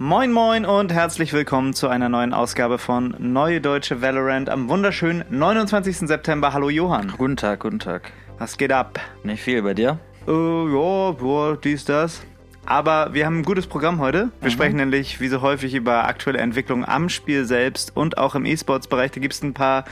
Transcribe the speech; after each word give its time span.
Moin 0.00 0.32
Moin 0.32 0.64
und 0.64 0.90
herzlich 0.90 1.34
willkommen 1.34 1.74
zu 1.74 1.88
einer 1.88 2.08
neuen 2.08 2.32
Ausgabe 2.32 2.78
von 2.78 3.14
Neue 3.18 3.60
Deutsche 3.60 4.00
Valorant 4.00 4.48
am 4.48 4.70
wunderschönen 4.70 5.22
29. 5.28 5.98
September. 6.08 6.54
Hallo 6.54 6.70
Johann. 6.70 7.12
Guten 7.18 7.36
Tag, 7.36 7.60
guten 7.60 7.78
Tag. 7.78 8.10
Was 8.38 8.56
geht 8.56 8.72
ab? 8.72 8.98
Nicht 9.22 9.42
viel 9.42 9.60
bei 9.62 9.74
dir? 9.74 9.98
Äh, 10.26 10.32
ja, 10.32 11.10
boah, 11.12 11.58
dies, 11.62 11.84
das. 11.84 12.22
Aber 12.68 13.14
wir 13.14 13.24
haben 13.24 13.38
ein 13.38 13.44
gutes 13.44 13.66
Programm 13.66 13.98
heute. 13.98 14.30
Wir 14.40 14.50
mhm. 14.50 14.52
sprechen 14.52 14.76
nämlich 14.76 15.20
wie 15.20 15.28
so 15.28 15.40
häufig 15.40 15.74
über 15.74 16.04
aktuelle 16.04 16.38
Entwicklungen 16.38 16.84
am 16.84 17.08
Spiel 17.08 17.46
selbst 17.46 17.96
und 17.96 18.18
auch 18.18 18.34
im 18.34 18.44
E-Sports-Bereich. 18.44 19.10
Da 19.10 19.20
gibt 19.20 19.32
es 19.32 19.42
ein 19.42 19.54
paar 19.54 19.86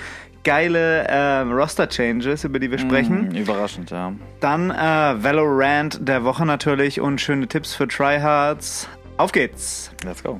geile 0.44 1.08
äh, 1.08 1.40
Roster-Changes, 1.40 2.44
über 2.44 2.58
die 2.58 2.70
wir 2.70 2.78
sprechen. 2.78 3.30
Mm, 3.30 3.36
überraschend, 3.36 3.90
ja. 3.90 4.12
Dann 4.40 4.70
äh, 4.70 4.74
Valorant 5.24 6.06
der 6.06 6.24
Woche 6.24 6.44
natürlich 6.44 7.00
und 7.00 7.18
schöne 7.18 7.46
Tipps 7.48 7.74
für 7.74 7.88
Tryhards. 7.88 8.86
Auf 9.16 9.32
geht's. 9.32 9.90
Let's 10.04 10.22
go. 10.22 10.38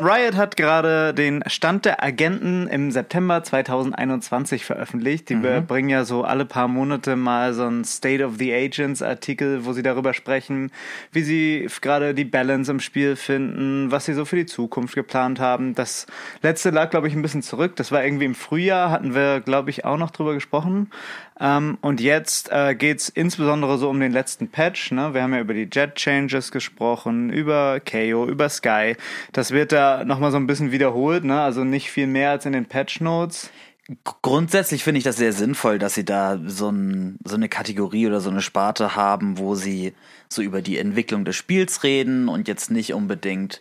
Riot 0.00 0.36
hat 0.36 0.56
gerade 0.56 1.12
den 1.12 1.44
Stand 1.46 1.84
der 1.84 2.02
Agenten 2.02 2.66
im 2.68 2.90
September 2.90 3.42
2021 3.42 4.64
veröffentlicht. 4.64 5.28
Die 5.28 5.34
mhm. 5.34 5.66
bringen 5.66 5.90
ja 5.90 6.04
so 6.04 6.24
alle 6.24 6.46
paar 6.46 6.68
Monate 6.68 7.16
mal 7.16 7.52
so 7.52 7.66
ein 7.66 7.84
State 7.84 8.24
of 8.24 8.36
the 8.38 8.54
Agents 8.54 9.02
Artikel, 9.02 9.66
wo 9.66 9.74
sie 9.74 9.82
darüber 9.82 10.14
sprechen, 10.14 10.72
wie 11.12 11.22
sie 11.22 11.68
gerade 11.82 12.14
die 12.14 12.24
Balance 12.24 12.70
im 12.70 12.80
Spiel 12.80 13.16
finden, 13.16 13.90
was 13.90 14.06
sie 14.06 14.14
so 14.14 14.24
für 14.24 14.36
die 14.36 14.46
Zukunft 14.46 14.94
geplant 14.94 15.40
haben. 15.40 15.74
Das 15.74 16.06
letzte 16.40 16.70
lag, 16.70 16.88
glaube 16.88 17.08
ich, 17.08 17.14
ein 17.14 17.22
bisschen 17.22 17.42
zurück. 17.42 17.76
Das 17.76 17.92
war 17.92 18.02
irgendwie 18.02 18.24
im 18.24 18.34
Frühjahr, 18.34 18.90
hatten 18.90 19.14
wir, 19.14 19.40
glaube 19.40 19.68
ich, 19.68 19.84
auch 19.84 19.98
noch 19.98 20.10
drüber 20.10 20.32
gesprochen. 20.32 20.90
Ähm, 21.40 21.78
und 21.80 22.00
jetzt 22.00 22.52
äh, 22.52 22.74
geht 22.74 23.00
es 23.00 23.08
insbesondere 23.08 23.78
so 23.78 23.88
um 23.88 23.98
den 23.98 24.12
letzten 24.12 24.48
Patch. 24.48 24.92
Ne? 24.92 25.14
Wir 25.14 25.22
haben 25.22 25.32
ja 25.32 25.40
über 25.40 25.54
die 25.54 25.68
Jet 25.72 25.94
Changes 25.94 26.52
gesprochen, 26.52 27.30
über 27.30 27.80
KO, 27.80 28.26
über 28.26 28.48
Sky. 28.50 28.69
Das 29.32 29.50
wird 29.50 29.72
da 29.72 30.04
nochmal 30.04 30.30
so 30.30 30.36
ein 30.36 30.46
bisschen 30.46 30.72
wiederholt, 30.72 31.24
ne? 31.24 31.40
also 31.40 31.64
nicht 31.64 31.90
viel 31.90 32.06
mehr 32.06 32.30
als 32.30 32.46
in 32.46 32.52
den 32.52 32.66
Patch 32.66 33.00
Notes. 33.00 33.50
Grundsätzlich 34.22 34.84
finde 34.84 34.98
ich 34.98 35.04
das 35.04 35.16
sehr 35.16 35.32
sinnvoll, 35.32 35.78
dass 35.78 35.94
sie 35.94 36.04
da 36.04 36.38
so, 36.46 36.70
ein, 36.70 37.18
so 37.24 37.34
eine 37.34 37.48
Kategorie 37.48 38.06
oder 38.06 38.20
so 38.20 38.30
eine 38.30 38.40
Sparte 38.40 38.94
haben, 38.94 39.38
wo 39.38 39.56
sie 39.56 39.94
so 40.28 40.42
über 40.42 40.62
die 40.62 40.78
Entwicklung 40.78 41.24
des 41.24 41.34
Spiels 41.34 41.82
reden 41.82 42.28
und 42.28 42.46
jetzt 42.46 42.70
nicht 42.70 42.94
unbedingt 42.94 43.60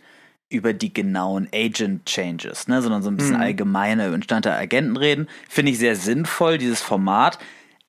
über 0.49 0.73
die 0.73 0.93
genauen 0.93 1.47
Agent 1.53 2.05
Changes, 2.05 2.67
ne, 2.67 2.81
sondern 2.81 3.03
so 3.03 3.09
ein 3.09 3.17
bisschen 3.17 3.37
mhm. 3.37 4.21
Stand 4.21 4.45
der 4.45 4.57
Agenten 4.57 4.97
reden. 4.97 5.27
Finde 5.47 5.71
ich 5.71 5.79
sehr 5.79 5.95
sinnvoll, 5.95 6.57
dieses 6.57 6.81
Format. 6.81 7.39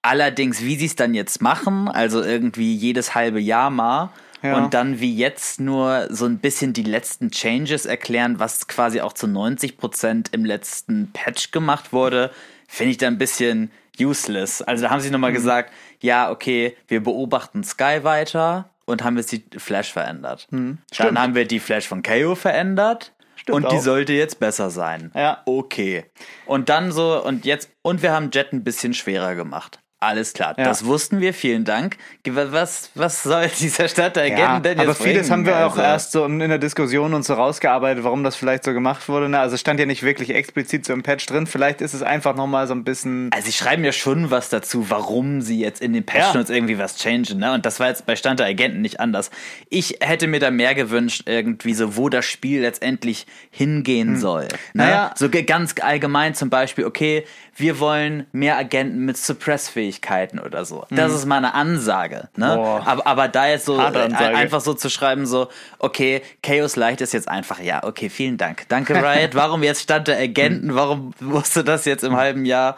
Allerdings, 0.02 0.62
wie 0.62 0.76
sie 0.76 0.86
es 0.86 0.96
dann 0.96 1.14
jetzt 1.14 1.42
machen, 1.42 1.88
also 1.88 2.22
irgendwie 2.22 2.74
jedes 2.74 3.14
halbe 3.14 3.40
Jahr 3.40 3.70
mal 3.70 4.10
ja. 4.42 4.56
und 4.56 4.74
dann 4.74 5.00
wie 5.00 5.14
jetzt 5.14 5.60
nur 5.60 6.08
so 6.10 6.26
ein 6.26 6.38
bisschen 6.38 6.72
die 6.72 6.82
letzten 6.82 7.30
Changes 7.30 7.86
erklären, 7.86 8.38
was 8.38 8.68
quasi 8.68 9.00
auch 9.00 9.12
zu 9.12 9.26
90 9.26 9.76
Prozent 9.78 10.28
im 10.32 10.44
letzten 10.44 11.10
Patch 11.12 11.50
gemacht 11.50 11.92
wurde, 11.92 12.30
finde 12.68 12.92
ich 12.92 12.98
da 12.98 13.06
ein 13.06 13.18
bisschen 13.18 13.70
useless. 14.00 14.62
Also 14.62 14.84
da 14.84 14.90
haben 14.90 15.00
sie 15.00 15.10
nochmal 15.10 15.30
mhm. 15.30 15.36
gesagt, 15.36 15.72
ja, 16.00 16.30
okay, 16.30 16.76
wir 16.88 17.02
beobachten 17.02 17.64
Sky 17.64 18.00
weiter 18.02 18.70
und 18.86 19.04
haben 19.04 19.16
jetzt 19.16 19.32
die 19.32 19.44
Flash 19.56 19.92
verändert. 19.92 20.46
Mhm. 20.50 20.78
Dann 20.96 21.18
haben 21.18 21.34
wir 21.34 21.46
die 21.46 21.60
Flash 21.60 21.86
von 21.86 22.02
KO 22.02 22.34
verändert. 22.34 23.12
Stimmt 23.36 23.56
und 23.56 23.66
auch. 23.66 23.70
die 23.70 23.78
sollte 23.78 24.12
jetzt 24.12 24.38
besser 24.38 24.70
sein. 24.70 25.10
Ja. 25.14 25.42
Okay. 25.46 26.04
Und 26.44 26.68
dann 26.68 26.92
so, 26.92 27.22
und 27.24 27.46
jetzt, 27.46 27.70
und 27.82 28.02
wir 28.02 28.12
haben 28.12 28.30
Jet 28.32 28.52
ein 28.52 28.64
bisschen 28.64 28.92
schwerer 28.92 29.34
gemacht. 29.34 29.80
Alles 30.02 30.32
klar, 30.32 30.54
ja. 30.56 30.64
das 30.64 30.86
wussten 30.86 31.20
wir, 31.20 31.34
vielen 31.34 31.66
Dank. 31.66 31.98
Was, 32.26 32.90
was 32.94 33.22
soll 33.22 33.50
dieser 33.60 33.86
Stadtteil 33.86 34.30
ja, 34.30 34.58
denn 34.58 34.78
jetzt 34.78 34.86
Aber 34.86 34.94
vieles 34.94 35.28
bringen? 35.28 35.30
haben 35.30 35.46
wir 35.46 35.66
auch 35.66 35.72
also. 35.72 35.82
erst 35.82 36.12
so 36.12 36.24
in 36.24 36.38
der 36.38 36.56
Diskussion 36.56 37.12
uns 37.12 37.26
so 37.26 37.34
rausgearbeitet, 37.34 38.02
warum 38.02 38.24
das 38.24 38.34
vielleicht 38.34 38.64
so 38.64 38.72
gemacht 38.72 39.10
wurde. 39.10 39.38
Also 39.38 39.58
stand 39.58 39.78
ja 39.78 39.84
nicht 39.84 40.02
wirklich 40.02 40.30
explizit 40.30 40.86
so 40.86 40.94
im 40.94 41.02
Patch 41.02 41.26
drin. 41.26 41.46
Vielleicht 41.46 41.82
ist 41.82 41.92
es 41.92 42.02
einfach 42.02 42.34
nochmal 42.34 42.66
so 42.66 42.72
ein 42.72 42.82
bisschen. 42.82 43.28
Also 43.30 43.44
sie 43.44 43.52
schreiben 43.52 43.84
ja 43.84 43.92
schon 43.92 44.30
was 44.30 44.48
dazu, 44.48 44.88
warum 44.88 45.42
sie 45.42 45.60
jetzt 45.60 45.82
in 45.82 45.92
den 45.92 46.06
Patch 46.06 46.32
Notes 46.32 46.48
ja. 46.48 46.54
irgendwie 46.54 46.78
was 46.78 46.96
changen. 46.96 47.38
Ne? 47.38 47.52
Und 47.52 47.66
das 47.66 47.78
war 47.78 47.88
jetzt 47.88 48.06
bei 48.06 48.16
Stand 48.16 48.40
der 48.40 48.46
Agenten 48.46 48.80
nicht 48.80 49.00
anders. 49.00 49.30
Ich 49.68 49.98
hätte 50.00 50.28
mir 50.28 50.40
da 50.40 50.50
mehr 50.50 50.74
gewünscht, 50.74 51.24
irgendwie 51.26 51.74
so, 51.74 51.98
wo 51.98 52.08
das 52.08 52.24
Spiel 52.24 52.62
letztendlich 52.62 53.26
hingehen 53.50 54.14
hm. 54.14 54.16
soll. 54.16 54.44
Ne? 54.44 54.48
Naja. 54.72 55.14
So 55.14 55.28
ganz 55.28 55.74
allgemein 55.78 56.34
zum 56.34 56.48
Beispiel, 56.48 56.86
okay, 56.86 57.26
wir 57.54 57.80
wollen 57.80 58.26
mehr 58.32 58.56
Agenten 58.56 59.04
mit 59.04 59.18
Suppress-Fähigkeiten 59.18 59.89
oder 60.38 60.64
so. 60.64 60.84
Das 60.90 61.10
mhm. 61.10 61.16
ist 61.16 61.26
meine 61.26 61.54
Ansage. 61.54 62.28
Ne? 62.36 62.46
Aber, 62.46 63.06
aber 63.06 63.28
da 63.28 63.48
jetzt 63.48 63.64
so 63.64 63.78
äh, 63.78 63.82
einfach 63.82 64.60
so 64.60 64.74
zu 64.74 64.90
schreiben, 64.90 65.26
so, 65.26 65.48
okay, 65.78 66.22
Chaos 66.42 66.76
Light 66.76 67.00
ist 67.00 67.12
jetzt 67.12 67.28
einfach, 67.28 67.60
ja, 67.60 67.84
okay, 67.84 68.08
vielen 68.08 68.36
Dank. 68.36 68.68
Danke, 68.68 68.94
Riot. 68.94 69.34
Warum 69.34 69.62
jetzt 69.62 69.82
stand 69.82 70.08
der 70.08 70.18
Agenten? 70.18 70.74
Warum 70.74 71.12
musste 71.20 71.64
das 71.64 71.84
jetzt 71.84 72.04
im 72.04 72.16
halben 72.16 72.44
Jahr 72.44 72.76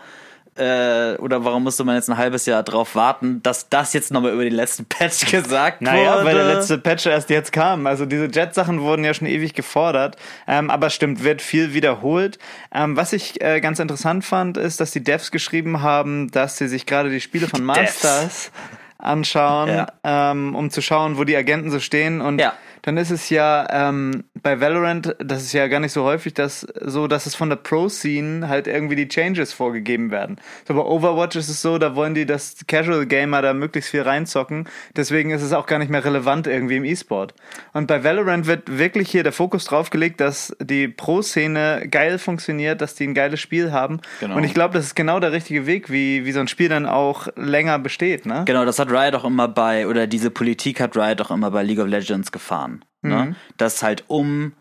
äh, 0.56 1.16
oder 1.16 1.44
warum 1.44 1.62
musste 1.62 1.82
man 1.84 1.94
jetzt 1.94 2.10
ein 2.10 2.18
halbes 2.18 2.44
Jahr 2.46 2.62
drauf 2.62 2.94
warten, 2.94 3.42
dass 3.42 3.68
das 3.68 3.92
jetzt 3.94 4.12
nochmal 4.12 4.32
über 4.32 4.44
den 4.44 4.52
letzten 4.52 4.84
Patch 4.84 5.24
gesagt 5.30 5.80
naja, 5.80 5.96
wurde? 5.96 6.24
Naja, 6.24 6.24
weil 6.24 6.34
der 6.34 6.54
letzte 6.56 6.78
Patch 6.78 7.06
erst 7.06 7.30
jetzt 7.30 7.52
kam. 7.52 7.86
Also 7.86 8.04
diese 8.04 8.26
Jet-Sachen 8.26 8.80
wurden 8.80 9.04
ja 9.04 9.14
schon 9.14 9.26
ewig 9.26 9.54
gefordert. 9.54 10.16
Ähm, 10.46 10.70
aber 10.70 10.90
stimmt, 10.90 11.24
wird 11.24 11.40
viel 11.40 11.72
wiederholt. 11.72 12.38
Ähm, 12.74 12.96
was 12.96 13.12
ich 13.12 13.40
äh, 13.40 13.60
ganz 13.60 13.78
interessant 13.78 14.24
fand, 14.24 14.56
ist, 14.56 14.80
dass 14.80 14.90
die 14.90 15.02
Devs 15.02 15.30
geschrieben 15.30 15.82
haben, 15.82 16.30
dass 16.30 16.58
sie 16.58 16.68
sich 16.68 16.84
gerade 16.86 17.08
die 17.10 17.20
Spiele 17.20 17.48
von 17.48 17.64
Masters 17.64 18.50
anschauen, 18.98 19.68
ja. 19.68 19.86
ähm, 20.04 20.54
um 20.54 20.70
zu 20.70 20.80
schauen, 20.80 21.16
wo 21.18 21.24
die 21.24 21.36
Agenten 21.36 21.70
so 21.70 21.80
stehen. 21.80 22.20
Und 22.20 22.38
ja 22.38 22.52
dann 22.82 22.96
ist 22.96 23.10
es 23.10 23.30
ja 23.30 23.66
ähm, 23.70 24.24
bei 24.42 24.60
Valorant, 24.60 25.14
das 25.20 25.42
ist 25.42 25.52
ja 25.52 25.68
gar 25.68 25.78
nicht 25.78 25.92
so 25.92 26.02
häufig, 26.02 26.34
dass 26.34 26.66
so, 26.80 27.06
dass 27.06 27.26
es 27.26 27.36
von 27.36 27.48
der 27.48 27.56
Pro-Scene 27.56 28.48
halt 28.48 28.66
irgendwie 28.66 28.96
die 28.96 29.06
Changes 29.06 29.52
vorgegeben 29.52 30.10
werden. 30.10 30.36
So 30.66 30.74
bei 30.74 30.80
Overwatch 30.80 31.36
ist 31.36 31.48
es 31.48 31.62
so, 31.62 31.78
da 31.78 31.94
wollen 31.94 32.14
die, 32.14 32.26
dass 32.26 32.56
Casual 32.66 33.06
Gamer 33.06 33.40
da 33.40 33.54
möglichst 33.54 33.90
viel 33.90 34.02
reinzocken. 34.02 34.68
Deswegen 34.96 35.30
ist 35.30 35.42
es 35.42 35.52
auch 35.52 35.66
gar 35.66 35.78
nicht 35.78 35.90
mehr 35.90 36.04
relevant 36.04 36.48
irgendwie 36.48 36.76
im 36.76 36.84
E-Sport. 36.84 37.34
Und 37.72 37.86
bei 37.86 38.02
Valorant 38.02 38.48
wird 38.48 38.78
wirklich 38.78 39.08
hier 39.08 39.22
der 39.22 39.32
Fokus 39.32 39.64
drauf 39.64 39.90
gelegt, 39.90 40.20
dass 40.20 40.56
die 40.60 40.88
Pro-Szene 40.88 41.86
geil 41.88 42.18
funktioniert, 42.18 42.80
dass 42.80 42.96
die 42.96 43.06
ein 43.06 43.14
geiles 43.14 43.38
Spiel 43.38 43.70
haben. 43.70 44.00
Genau. 44.18 44.36
Und 44.36 44.42
ich 44.42 44.54
glaube, 44.54 44.74
das 44.74 44.86
ist 44.86 44.96
genau 44.96 45.20
der 45.20 45.30
richtige 45.30 45.66
Weg, 45.66 45.88
wie, 45.90 46.24
wie 46.24 46.32
so 46.32 46.40
ein 46.40 46.48
Spiel 46.48 46.68
dann 46.68 46.86
auch 46.86 47.28
länger 47.36 47.78
besteht. 47.78 48.26
Ne? 48.26 48.42
Genau, 48.44 48.64
das 48.64 48.80
hat 48.80 48.90
Riot 48.90 49.14
auch 49.14 49.24
immer 49.24 49.46
bei, 49.46 49.86
oder 49.86 50.08
diese 50.08 50.30
Politik 50.30 50.80
hat 50.80 50.96
Riot 50.96 51.20
auch 51.20 51.30
immer 51.30 51.52
bei 51.52 51.62
League 51.62 51.78
of 51.78 51.86
Legends 51.86 52.32
gefahren 52.32 52.71
haben. 52.72 52.82
Ne? 53.02 53.24
Mhm. 53.24 53.36
Dass 53.56 53.82
halt 53.82 54.04
um 54.08 54.52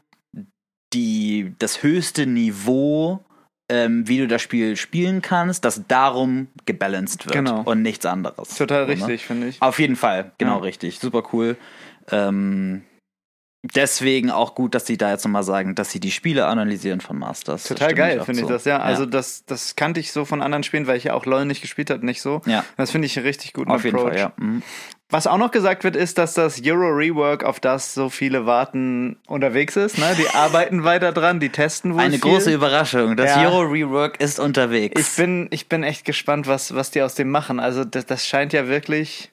die, 0.94 1.54
das 1.60 1.84
höchste 1.84 2.26
Niveau, 2.26 3.24
ähm, 3.70 4.08
wie 4.08 4.18
du 4.18 4.28
das 4.28 4.42
Spiel 4.42 4.76
spielen 4.76 5.22
kannst, 5.22 5.64
dass 5.64 5.88
darum 5.88 6.48
gebalanced 6.66 7.26
wird 7.26 7.34
genau. 7.34 7.62
und 7.62 7.82
nichts 7.82 8.06
anderes. 8.06 8.56
Total 8.56 8.86
so, 8.86 8.92
richtig, 8.92 9.08
ne? 9.10 9.18
finde 9.18 9.48
ich. 9.48 9.62
Auf 9.62 9.80
jeden 9.80 9.96
Fall, 9.96 10.32
genau 10.38 10.58
ja. 10.58 10.64
richtig. 10.64 11.00
Super 11.00 11.24
cool. 11.32 11.56
Ähm, 12.10 12.84
deswegen 13.64 14.32
auch 14.32 14.56
gut, 14.56 14.76
dass 14.76 14.86
sie 14.86 14.98
da 14.98 15.12
jetzt 15.12 15.24
nochmal 15.24 15.44
sagen, 15.44 15.76
dass 15.76 15.92
sie 15.92 16.00
die 16.00 16.12
Spiele 16.12 16.48
analysieren 16.48 17.00
von 17.00 17.18
Masters. 17.18 17.64
Total 17.64 17.94
geil, 17.94 18.22
finde 18.26 18.42
ich 18.42 18.48
das, 18.48 18.66
ja. 18.66 18.80
Also 18.80 19.06
das, 19.06 19.46
das 19.46 19.76
kannte 19.76 20.00
ich 20.00 20.12
so 20.12 20.26
von 20.26 20.42
anderen 20.42 20.64
Spielen, 20.64 20.88
weil 20.88 20.98
ich 20.98 21.06
ja 21.06 21.14
auch 21.14 21.26
LoL 21.26 21.46
nicht 21.46 21.62
gespielt 21.62 21.90
habe, 21.90 22.06
nicht 22.06 22.22
so. 22.22 22.42
Ja. 22.46 22.66
Das 22.76 22.92
finde 22.92 23.06
ich 23.06 23.18
richtig 23.20 23.54
gut. 23.54 23.68
Auf 23.68 23.86
Approach. 23.86 23.86
jeden 23.86 24.00
Fall, 24.00 24.18
ja. 24.18 24.34
Mhm. 24.38 24.64
Was 25.12 25.28
auch 25.28 25.38
noch 25.38 25.52
gesagt 25.52 25.84
wird, 25.84 25.98
ist, 25.98 26.18
dass 26.18 26.34
das 26.34 26.62
Euro 26.66 26.88
Rework, 26.88 27.44
auf 27.44 27.60
das 27.60 27.94
so 27.94 28.10
viele 28.10 28.46
warten, 28.46 29.18
unterwegs 29.28 29.76
ist. 29.76 29.98
Ne? 29.98 30.16
Die 30.18 30.28
arbeiten 30.34 30.86
weiter 30.86 31.12
dran, 31.12 31.40
die 31.40 31.50
testen 31.50 31.94
wohl 31.94 32.02
Eine 32.02 32.12
viel. 32.12 32.22
große 32.22 32.54
Überraschung. 32.54 33.18
Das 33.18 33.36
ja. 33.36 33.50
Euro 33.50 33.62
Rework 33.62 34.20
ist 34.22 34.40
unterwegs. 34.40 35.00
Ich 35.00 35.16
bin, 35.18 35.48
ich 35.52 35.68
bin 35.68 35.84
echt 35.84 36.06
gespannt, 36.06 36.48
was, 36.48 36.74
was 36.74 36.92
die 36.92 37.02
aus 37.02 37.16
dem 37.16 37.30
machen. 37.30 37.60
Also 37.60 37.84
das, 37.84 38.06
das 38.06 38.26
scheint 38.26 38.54
ja 38.54 38.68
wirklich 38.68 39.31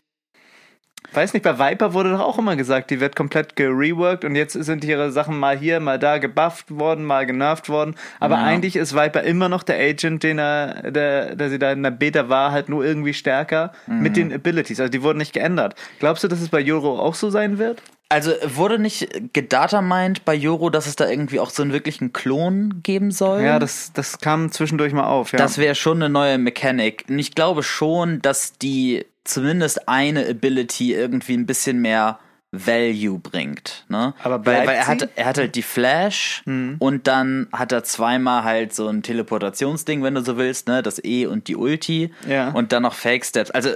Weiß 1.13 1.33
nicht, 1.33 1.43
bei 1.43 1.59
Viper 1.59 1.95
wurde 1.95 2.11
doch 2.11 2.21
auch 2.21 2.39
immer 2.39 2.55
gesagt, 2.55 2.91
die 2.91 3.01
wird 3.01 3.17
komplett 3.17 3.57
gereworked 3.57 4.25
und 4.25 4.35
jetzt 4.35 4.53
sind 4.53 4.85
ihre 4.85 5.11
Sachen 5.11 5.39
mal 5.39 5.57
hier, 5.57 5.81
mal 5.81 5.99
da 5.99 6.19
gebufft 6.19 6.67
worden, 6.71 7.05
mal 7.05 7.25
genervt 7.25 7.69
worden. 7.69 7.95
Aber 8.21 8.37
ja. 8.37 8.45
eigentlich 8.45 8.77
ist 8.77 8.95
Viper 8.95 9.23
immer 9.23 9.49
noch 9.49 9.63
der 9.63 9.79
Agent, 9.79 10.23
den 10.23 10.39
er, 10.39 10.91
der, 10.91 11.35
der 11.35 11.49
sie 11.49 11.59
da 11.59 11.73
in 11.73 11.83
der 11.83 11.93
Beta 11.93 12.29
war, 12.29 12.53
halt 12.53 12.69
nur 12.69 12.85
irgendwie 12.85 13.15
stärker 13.15 13.73
mhm. 13.87 14.03
mit 14.03 14.17
den 14.17 14.33
Abilities. 14.33 14.81
Also 14.81 14.91
die 14.91 15.03
wurden 15.03 15.19
nicht 15.19 15.33
geändert. 15.33 15.75
Glaubst 15.99 16.25
du, 16.25 16.29
dass 16.29 16.41
es 16.41 16.51
bei 16.51 16.61
Joro 16.61 17.01
auch 17.01 17.15
so 17.15 17.31
sein 17.31 17.59
wird? 17.59 17.83
Also 18.11 18.33
wurde 18.43 18.79
nicht 18.79 19.35
gedatamined 19.35 20.25
bei 20.25 20.35
Joro, 20.35 20.71
dass 20.71 20.87
es 20.87 20.97
da 20.97 21.09
irgendwie 21.09 21.41
auch 21.41 21.51
so 21.51 21.63
einen 21.63 21.73
wirklichen 21.73 22.15
Klon 22.15 22.81
geben 22.83 23.11
soll? 23.11 23.43
Ja, 23.43 23.59
das, 23.59 23.93
das 23.93 24.19
kam 24.19 24.51
zwischendurch 24.51 24.95
mal 24.95 25.07
auf, 25.07 25.33
ja. 25.33 25.39
Das 25.39 25.59
wäre 25.59 25.75
schon 25.75 25.99
eine 25.99 26.09
neue 26.09 26.39
Mechanik. 26.39 27.05
Und 27.09 27.19
ich 27.19 27.35
glaube 27.35 27.63
schon, 27.63 28.23
dass 28.23 28.55
die 28.55 29.05
zumindest 29.29 29.89
eine 29.89 30.27
Ability 30.27 30.93
irgendwie 30.95 31.35
ein 31.35 31.47
bisschen 31.47 31.81
mehr 31.81 32.19
Value 32.51 33.19
bringt. 33.19 33.85
Ne? 33.89 34.15
Aber 34.23 34.45
weil, 34.47 34.67
weil 34.67 34.77
er 34.77 34.85
sie? 34.85 34.91
hat, 34.91 35.09
er 35.17 35.27
hat 35.27 35.39
halt 35.39 35.55
die 35.55 35.63
Flash 35.63 36.43
und 36.47 37.07
dann 37.07 37.47
hat 37.53 37.73
er 37.73 37.85
zweimal 37.85 38.43
halt 38.45 38.75
so 38.75 38.89
ein 38.89 39.03
Teleportationsding, 39.03 40.03
wenn 40.03 40.15
du 40.15 40.23
so 40.23 40.39
willst, 40.39 40.67
ne? 40.67 40.83
Das 40.83 41.03
E 41.05 41.27
und 41.27 41.49
die 41.49 41.57
Ulti 41.57 42.11
Ja. 42.27 42.51
und 42.51 42.73
dann 42.73 42.85
noch 42.85 42.95
Fake 42.95 43.25
Steps. 43.27 43.51
Also 43.51 43.71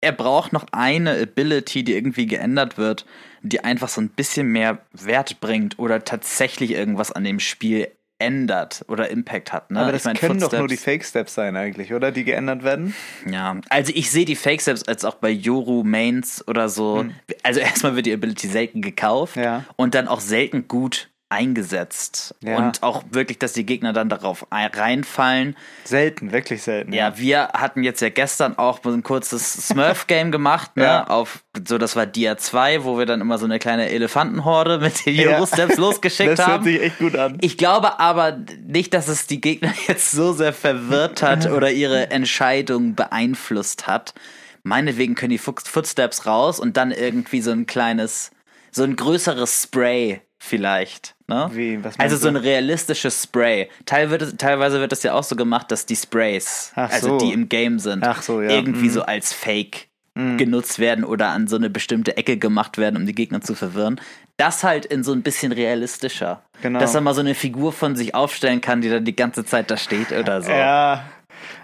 er 0.00 0.12
braucht 0.12 0.52
noch 0.52 0.66
eine 0.70 1.18
Ability, 1.20 1.82
die 1.82 1.94
irgendwie 1.94 2.26
geändert 2.26 2.76
wird, 2.78 3.04
die 3.42 3.64
einfach 3.64 3.88
so 3.88 4.00
ein 4.00 4.10
bisschen 4.10 4.48
mehr 4.48 4.78
Wert 4.92 5.40
bringt 5.40 5.78
oder 5.78 6.04
tatsächlich 6.04 6.72
irgendwas 6.72 7.10
an 7.10 7.24
dem 7.24 7.40
Spiel 7.40 7.88
ändert 8.18 8.84
oder 8.88 9.10
Impact 9.10 9.52
hat. 9.52 9.70
Ne? 9.70 9.80
Aber 9.80 9.92
das 9.92 10.02
Ich 10.02 10.06
mein, 10.06 10.16
können 10.16 10.40
doch 10.40 10.50
nur 10.52 10.68
die 10.68 10.76
Footsteps- 10.76 10.84
Fake 10.84 11.04
Steps 11.04 11.34
sein 11.34 11.56
eigentlich, 11.56 11.92
oder? 11.94 12.10
Die 12.10 12.24
geändert 12.24 12.64
werden. 12.64 12.94
ja, 13.30 13.56
also 13.68 13.92
ich 13.94 14.10
sehe 14.10 14.24
die 14.24 14.36
Fake 14.36 14.60
Steps 14.60 14.82
als 14.84 15.04
auch 15.04 15.14
bei 15.16 15.30
Yoru 15.30 15.84
Mains 15.84 16.46
oder 16.48 16.68
so. 16.68 17.04
Also 17.42 17.60
erstmal 17.60 17.94
wird 17.96 18.06
die 18.06 18.12
Ability 18.12 18.48
selten 18.48 18.82
gekauft 18.82 19.36
Hm. 19.36 19.42
Ja. 19.42 19.64
und 19.76 19.94
dann 19.94 20.08
auch 20.08 20.20
selten 20.20 20.68
gut 20.68 21.08
eingesetzt. 21.30 22.34
Ja. 22.42 22.56
Und 22.56 22.82
auch 22.82 23.04
wirklich, 23.10 23.38
dass 23.38 23.52
die 23.52 23.66
Gegner 23.66 23.92
dann 23.92 24.08
darauf 24.08 24.46
ein- 24.50 24.70
reinfallen. 24.72 25.56
Selten, 25.84 26.32
wirklich 26.32 26.62
selten. 26.62 26.92
Ja, 26.92 27.18
wir 27.18 27.48
hatten 27.54 27.82
jetzt 27.82 28.00
ja 28.00 28.08
gestern 28.08 28.56
auch 28.58 28.82
ein 28.84 29.02
kurzes 29.02 29.68
Smurf-Game 29.68 30.32
gemacht, 30.32 30.76
ne? 30.76 30.84
Ja. 30.84 31.06
Auf, 31.06 31.44
so, 31.66 31.78
das 31.78 31.96
war 31.96 32.06
Dia 32.06 32.36
2, 32.36 32.84
wo 32.84 32.98
wir 32.98 33.06
dann 33.06 33.20
immer 33.20 33.38
so 33.38 33.44
eine 33.44 33.58
kleine 33.58 33.90
Elefantenhorde 33.90 34.78
mit 34.78 35.04
den 35.06 35.16
Ja. 35.16 35.36
Euro-Steps 35.36 35.76
losgeschickt 35.76 36.30
Das 36.38 36.38
hört 36.40 36.48
haben. 36.48 36.64
sich 36.64 36.80
echt 36.82 36.98
gut 36.98 37.16
an. 37.16 37.38
Ich 37.40 37.58
glaube 37.58 38.00
aber 38.00 38.38
nicht, 38.66 38.94
dass 38.94 39.08
es 39.08 39.26
die 39.26 39.40
Gegner 39.40 39.72
jetzt 39.86 40.10
so 40.10 40.32
sehr 40.32 40.52
verwirrt 40.52 41.22
hat 41.22 41.46
oder 41.50 41.70
ihre 41.70 42.10
Entscheidung 42.10 42.94
beeinflusst 42.94 43.86
hat. 43.86 44.14
Meinetwegen 44.62 45.14
können 45.14 45.30
die 45.30 45.38
Foot- 45.38 45.66
Footsteps 45.68 46.26
raus 46.26 46.58
und 46.60 46.76
dann 46.76 46.90
irgendwie 46.90 47.40
so 47.40 47.50
ein 47.52 47.66
kleines, 47.66 48.30
so 48.70 48.82
ein 48.82 48.96
größeres 48.96 49.62
Spray 49.64 50.20
vielleicht. 50.38 51.14
Ne? 51.26 51.50
Wie, 51.52 51.82
was 51.84 51.98
also 51.98 52.16
so 52.16 52.28
ein 52.28 52.36
realistisches 52.36 53.22
Spray. 53.24 53.68
Teil 53.86 54.10
wird, 54.10 54.38
teilweise 54.38 54.80
wird 54.80 54.92
es 54.92 55.02
ja 55.02 55.12
auch 55.14 55.22
so 55.24 55.36
gemacht, 55.36 55.70
dass 55.70 55.84
die 55.86 55.96
Sprays, 55.96 56.72
Ach 56.74 56.90
also 56.90 57.18
so. 57.18 57.26
die 57.26 57.32
im 57.32 57.48
Game 57.48 57.78
sind, 57.78 58.04
so, 58.22 58.40
ja. 58.40 58.50
irgendwie 58.50 58.86
Mhm. 58.86 58.90
so 58.92 59.02
als 59.02 59.32
Fake 59.32 59.88
genutzt 60.36 60.80
werden 60.80 61.04
oder 61.04 61.28
an 61.28 61.46
so 61.46 61.54
eine 61.54 61.70
bestimmte 61.70 62.16
Ecke 62.16 62.38
gemacht 62.38 62.76
werden, 62.76 62.96
um 62.96 63.06
die 63.06 63.14
Gegner 63.14 63.40
zu 63.40 63.54
verwirren. 63.54 64.00
Das 64.36 64.64
halt 64.64 64.84
in 64.84 65.04
so 65.04 65.12
ein 65.12 65.22
bisschen 65.22 65.52
realistischer. 65.52 66.42
Genau. 66.60 66.80
Dass 66.80 66.92
er 66.96 67.02
mal 67.02 67.14
so 67.14 67.20
eine 67.20 67.36
Figur 67.36 67.72
von 67.72 67.94
sich 67.94 68.16
aufstellen 68.16 68.60
kann, 68.60 68.80
die 68.80 68.88
dann 68.88 69.04
die 69.04 69.14
ganze 69.14 69.44
Zeit 69.44 69.70
da 69.70 69.76
steht 69.76 70.10
oder 70.10 70.42
so. 70.42 70.50
Ja, 70.50 71.04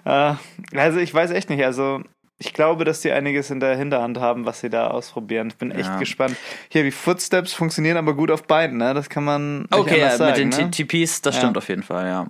äh, 0.05 0.35
also 0.77 1.01
ich 1.01 1.13
weiß 1.13 1.33
echt 1.33 1.51
nicht. 1.51 1.65
Also 1.65 2.03
ich 2.39 2.53
glaube, 2.53 2.85
dass 2.85 3.01
die 3.01 3.13
einiges 3.13 3.51
in 3.51 3.61
der 3.61 3.77
Hinterhand 3.77 4.19
haben, 4.19 4.45
was 4.47 4.61
sie 4.61 4.71
da 4.71 4.89
ausprobieren. 4.89 5.49
Ich 5.49 5.57
bin 5.57 5.71
echt 5.71 5.89
Ja. 5.89 5.99
gespannt. 5.99 6.37
Hier, 6.69 6.83
die 6.83 6.91
Footsteps 6.91 7.53
funktionieren 7.53 7.97
aber 7.97 8.15
gut 8.15 8.31
auf 8.31 8.45
beiden, 8.45 8.79
ne? 8.79 8.93
Das 8.95 9.09
kann 9.09 9.25
man 9.25 9.67
Okay, 9.71 10.01
ja, 10.01 10.11
sagen, 10.17 10.49
mit 10.49 10.59
den 10.59 10.67
ne? 10.67 10.71
TPs, 10.71 11.23
das 11.23 11.37
Ja. 11.37 11.41
stimmt 11.43 11.57
auf 11.59 11.69
jeden 11.69 11.83
Fall, 11.83 12.07
ja. 12.07 12.27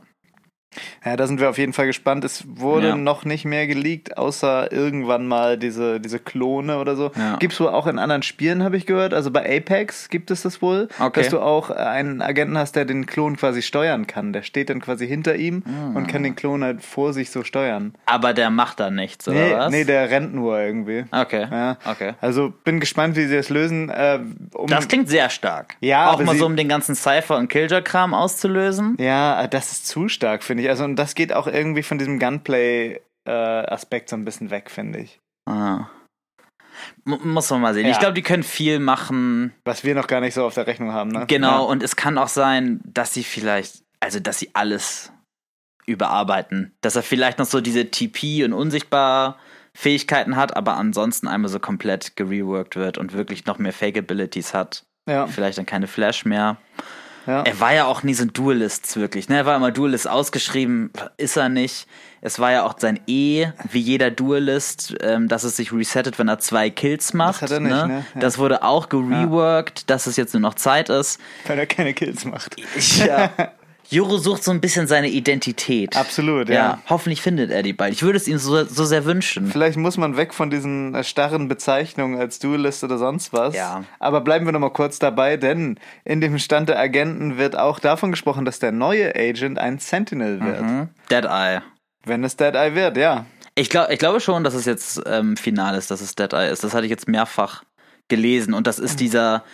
Ja, 1.05 1.17
da 1.17 1.26
sind 1.26 1.41
wir 1.41 1.50
auf 1.50 1.59
jeden 1.59 1.73
Fall 1.73 1.87
gespannt. 1.87 2.25
Es 2.25 2.44
wurde 2.49 2.88
Ja. 2.88 2.97
noch 2.97 3.25
nicht 3.25 3.44
mehr 3.44 3.67
geleakt, 3.67 4.17
außer 4.19 4.73
irgendwann 4.73 5.26
mal 5.26 5.59
diese, 5.59 6.00
diese 6.00 6.19
Klone 6.19 6.79
oder 6.79 6.97
so. 6.97 7.11
Ja. 7.17 7.37
Gibt's 7.37 7.61
wohl 7.61 7.69
auch 7.69 7.87
in 7.87 7.99
anderen 7.99 8.23
Spielen, 8.23 8.62
habe 8.62 8.76
ich 8.76 8.87
gehört. 8.87 9.15
Also 9.15 9.31
bei 9.31 9.41
Apex 9.56 10.09
gibt 10.09 10.31
es 10.31 10.43
das 10.43 10.62
wohl, 10.62 10.88
Okay. 10.99 11.21
dass 11.21 11.29
du 11.31 11.41
auch 11.41 11.71
einen 11.71 12.23
Agenten 12.23 12.59
hast, 12.59 12.76
der 12.76 12.85
den 12.85 13.06
Klon 13.06 13.37
quasi 13.37 13.62
steuern 13.62 14.06
kann. 14.06 14.32
Der 14.32 14.43
steht 14.43 14.71
dann 14.71 14.81
quasi 14.81 15.06
hinter 15.06 15.37
ihm 15.37 15.62
Ah. 15.67 15.97
und 15.97 16.06
kann 16.06 16.23
den 16.23 16.35
Klon 16.37 16.65
halt 16.65 16.82
vor 16.82 17.12
sich 17.12 17.31
so 17.31 17.44
steuern. 17.44 17.94
Aber 18.06 18.32
der 18.35 18.50
macht 18.50 18.81
da 18.81 18.91
nichts, 18.91 19.29
oder 19.29 19.38
Nee, 19.41 19.55
was? 19.55 19.70
nee, 19.70 19.85
der 19.85 20.11
rennt 20.11 20.35
nur 20.35 20.59
irgendwie. 20.61 21.05
okay. 21.11 21.47
Ja. 21.50 21.77
Okay. 21.85 22.12
Also 22.20 22.53
bin 22.65 22.81
gespannt, 22.81 23.17
wie 23.17 23.27
sie 23.27 23.37
das 23.37 23.49
lösen. 23.50 23.88
Äh, 23.91 24.19
um, 24.55 24.67
Das 24.67 24.88
klingt 24.88 25.09
sehr 25.09 25.31
stark. 25.31 25.77
Ja, 25.81 26.11
Auch 26.11 26.23
mal 26.23 26.37
so, 26.37 26.47
um 26.47 26.56
den 26.56 26.69
ganzen 26.69 26.94
Cypher- 26.94 27.37
und 27.37 27.49
Killjoy-Kram 27.49 28.15
auszulösen. 28.15 28.97
ja, 28.99 29.47
das 29.47 29.73
ist 29.73 29.87
zu 29.87 30.09
stark, 30.09 30.43
finde 30.43 30.62
ich. 30.62 30.64
Also 30.69 30.85
und 30.85 30.97
das 30.97 31.15
geht 31.15 31.33
auch 31.33 31.47
irgendwie 31.47 31.83
von 31.83 31.99
diesem 31.99 32.19
Gunplay-Aspekt 32.19 34.09
so 34.09 34.17
ein 34.17 34.25
bisschen 34.25 34.51
weg, 34.51 34.71
finde 34.71 35.01
ich. 35.01 35.21
Ah. 35.47 35.89
Muss 37.05 37.51
man 37.51 37.61
mal 37.61 37.75
sehen. 37.75 37.87
Ja. 37.87 37.93
Ich 37.93 37.99
glaube, 37.99 38.15
die 38.15 38.23
können 38.23 38.43
viel 38.43 38.79
machen. 38.81 39.53
Was 39.65 39.85
wir 39.85 39.95
noch 39.95 40.07
gar 40.07 40.21
nicht 40.21 40.35
so 40.35 40.45
auf 40.45 40.55
der 40.55 40.67
Rechnung 40.67 40.93
haben, 40.93 41.11
ne? 41.11 41.25
Genau, 41.27 41.67
und 41.67 41.83
es 41.83 41.97
kann 41.97 42.19
auch 42.19 42.29
sein, 42.29 42.81
dass 42.85 43.15
sie 43.15 43.25
vielleicht, 43.25 43.83
also 44.01 44.21
dass 44.21 44.39
sie 44.39 44.51
alles 44.55 45.13
überarbeiten. 45.87 46.75
Dass 46.81 46.97
er 46.97 47.03
vielleicht 47.03 47.39
noch 47.39 47.47
so 47.47 47.61
diese 47.61 47.91
TP 47.91 48.45
und 48.45 48.53
unsichtbar 48.53 49.39
Fähigkeiten 49.77 50.37
hat, 50.37 50.57
aber 50.57 50.77
ansonsten 50.77 51.29
einmal 51.29 51.51
so 51.51 51.59
komplett 51.59 52.17
gereworked 52.17 52.77
wird 52.77 52.97
und 52.97 53.13
wirklich 53.13 53.45
noch 53.47 53.59
mehr 53.59 53.73
Fake 53.73 53.99
Abilities 53.99 54.55
hat. 54.55 54.85
Ja, 55.09 55.27
Vielleicht 55.27 55.59
dann 55.59 55.67
keine 55.67 55.87
Flash 55.87 56.25
mehr. 56.25 56.57
Ja. 57.26 57.43
Er 57.43 57.61
war 57.61 57.75
ja 57.75 57.85
auch 57.87 58.03
nie 58.03 58.15
so 58.15 58.25
ein 58.25 58.32
Duelist 58.32 58.97
wirklich. 58.97 59.29
Ne? 59.29 59.37
Er 59.37 59.47
war 59.47 59.56
immer 59.56 59.71
Duelist 59.71 60.09
ausgeschrieben, 60.09 60.91
ist 61.17 61.37
er 61.37 61.49
nicht. 61.49 61.87
Es 62.21 62.38
war 62.38 62.53
ja 62.53 62.65
auch 62.65 62.75
sein 62.79 63.00
E, 63.06 63.49
wie 63.71 63.81
jeder 63.81 64.11
Duelist, 64.11 64.94
ähm, 65.00 65.29
dass 65.29 65.44
es 65.44 65.56
sich 65.56 65.73
resettet, 65.73 66.19
wenn 66.19 66.29
er 66.29 66.38
zwei 66.38 66.71
Kills 66.71 67.12
macht. 67.12 67.43
hat 67.43 67.50
er 67.50 67.61
nicht, 67.61 67.71
ne? 67.71 68.05
Ja. 68.15 68.21
Das 68.21 68.38
wurde 68.38 68.62
auch 68.62 68.88
gereworked, 68.88 69.91
dass 69.91 70.06
es 70.06 70.17
jetzt 70.17 70.32
nur 70.32 70.41
noch 70.41 70.55
Zeit 70.55 70.88
ist. 70.88 71.21
Weil 71.47 71.59
er 71.59 71.67
keine 71.67 71.93
Kills 71.93 72.25
macht. 72.25 72.56
Ja. 73.06 73.31
Juro 73.94 74.19
sucht 74.19 74.44
so 74.44 74.50
ein 74.50 74.61
bisschen 74.61 74.87
seine 74.87 75.08
Identität. 75.08 75.96
Absolut, 75.96 76.49
ja. 76.49 76.55
Ja, 76.55 76.79
hoffentlich 76.88 77.23
findet 77.23 77.50
er 77.50 77.62
die 77.62 77.73
bald. 77.73 77.93
Ich 77.94 78.02
würde 78.02 78.17
es 78.17 78.29
ihm 78.29 78.38
so, 78.38 78.64
so 78.64 78.85
sehr 78.85 79.05
wünschen. 79.05 79.46
Vielleicht 79.50 79.76
muss 79.79 79.96
man 79.96 80.17
weg 80.17 80.35
von 80.35 80.50
diesen 80.50 80.94
äh, 80.94 81.05
starren 81.05 81.49
Bezeichnungen 81.49 82.19
als 82.19 82.38
Duelist 82.38 82.85
oder 82.85 82.99
sonst 82.99 83.32
was. 83.32 83.55
Ja. 83.55 83.85
Aber 83.99 84.20
bleiben 84.20 84.44
wir 84.46 84.52
noch 84.52 84.61
mal 84.61 84.70
kurz 84.73 84.99
dabei, 84.99 85.37
denn 85.37 85.79
in 86.05 86.20
dem 86.20 86.38
Stand 86.38 86.69
der 86.69 86.79
Agenten 86.79 87.38
wird 87.38 87.56
auch 87.56 87.79
davon 87.79 88.11
gesprochen, 88.11 88.44
dass 88.44 88.58
der 88.58 88.73
neue 88.73 89.14
Agent 89.14 89.58
ein 89.58 89.79
Sentinel 89.79 90.41
wird. 90.44 90.58
Hm? 90.61 90.88
Dead 91.11 91.25
Eye. 91.25 91.61
Wenn 92.05 92.23
es 92.25 92.37
Dead 92.37 92.55
Eye 92.55 92.75
wird, 92.75 92.96
ja. 92.96 93.26
Ich, 93.55 93.70
glaub, 93.70 93.88
ich 93.91 93.99
glaube 94.00 94.20
schon, 94.20 94.43
dass 94.43 94.55
es 94.55 94.64
jetzt 94.64 95.00
ähm, 95.06 95.37
final 95.37 95.76
ist, 95.79 95.91
dass 95.91 96.00
es 96.00 96.14
Dead 96.17 96.32
Eye 96.32 96.50
ist. 96.50 96.64
Das 96.64 96.75
hatte 96.75 96.85
ich 96.87 96.91
jetzt 96.91 97.06
mehrfach 97.08 97.62
gelesen. 98.08 98.52
Und 98.52 98.67
das 98.67 98.79
Mhm. 98.79 98.85
ist 98.85 99.00
dieser 99.00 99.44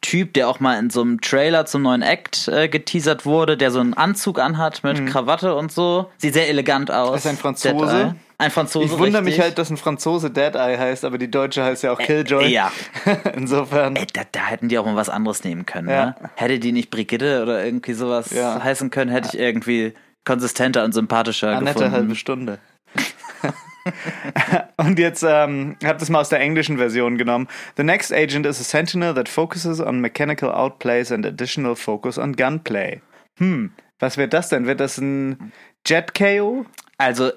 Typ, 0.00 0.32
der 0.34 0.48
auch 0.48 0.60
mal 0.60 0.78
in 0.78 0.90
so 0.90 1.00
einem 1.00 1.20
Trailer 1.20 1.66
zum 1.66 1.82
neuen 1.82 2.02
Act 2.02 2.46
äh, 2.48 2.68
geteasert 2.68 3.26
wurde, 3.26 3.56
der 3.56 3.70
so 3.72 3.80
einen 3.80 3.94
Anzug 3.94 4.38
anhat 4.38 4.84
mit 4.84 5.06
Krawatte 5.06 5.56
und 5.56 5.72
so. 5.72 6.08
Sieht 6.18 6.34
sehr 6.34 6.48
elegant 6.48 6.90
aus. 6.90 7.10
Mhm. 7.10 7.16
Ist 7.16 7.26
ein 7.26 7.36
Franzose? 7.36 8.14
Ein 8.40 8.52
Franzose. 8.52 8.84
Ich 8.94 8.98
wundere 8.98 9.22
mich 9.22 9.40
halt, 9.40 9.58
dass 9.58 9.70
ein 9.70 9.76
Franzose 9.76 10.30
Dead 10.30 10.54
Eye 10.54 10.78
heißt, 10.78 11.04
aber 11.04 11.18
die 11.18 11.28
deutsche 11.28 11.64
heißt 11.64 11.82
ja 11.82 11.92
auch 11.92 11.98
Killjoy. 11.98 12.46
Ja. 12.46 12.70
Insofern. 13.34 13.96
Ey, 13.96 14.06
da, 14.12 14.22
da 14.30 14.46
hätten 14.46 14.68
die 14.68 14.78
auch 14.78 14.86
mal 14.86 14.94
was 14.94 15.08
anderes 15.08 15.42
nehmen 15.42 15.66
können. 15.66 15.88
Ja. 15.88 16.06
Ne? 16.06 16.14
Hätte 16.36 16.60
die 16.60 16.70
nicht 16.70 16.90
Brigitte 16.90 17.42
oder 17.42 17.64
irgendwie 17.64 17.94
sowas 17.94 18.30
Ja. 18.30 18.62
heißen 18.62 18.90
können, 18.90 19.10
hätte 19.10 19.30
ich 19.32 19.40
irgendwie 19.40 19.94
konsistenter 20.24 20.84
und 20.84 20.92
sympathischer 20.92 21.48
Annette 21.56 21.74
gefunden. 21.74 21.92
halbe 21.92 22.14
Stunde. 22.14 22.58
Und 24.76 24.98
jetzt 24.98 25.24
ähm, 25.26 25.76
habt 25.84 26.02
es 26.02 26.10
mal 26.10 26.20
aus 26.20 26.28
der 26.28 26.40
englischen 26.40 26.78
Version 26.78 27.18
genommen. 27.18 27.48
The 27.76 27.84
next 27.84 28.12
agent 28.12 28.46
is 28.46 28.60
a 28.60 28.64
sentinel 28.64 29.14
that 29.14 29.28
focuses 29.28 29.80
on 29.80 30.00
mechanical 30.00 30.50
outplays 30.50 31.12
and 31.12 31.26
additional 31.26 31.76
focus 31.76 32.18
on 32.18 32.34
gunplay. 32.34 33.00
Hm, 33.38 33.72
was 33.98 34.16
wird 34.16 34.32
das 34.32 34.48
denn? 34.48 34.66
Wird 34.66 34.80
das 34.80 34.98
ein 34.98 35.52
Jet 35.86 36.14
KO? 36.14 36.66
Also 36.98 37.30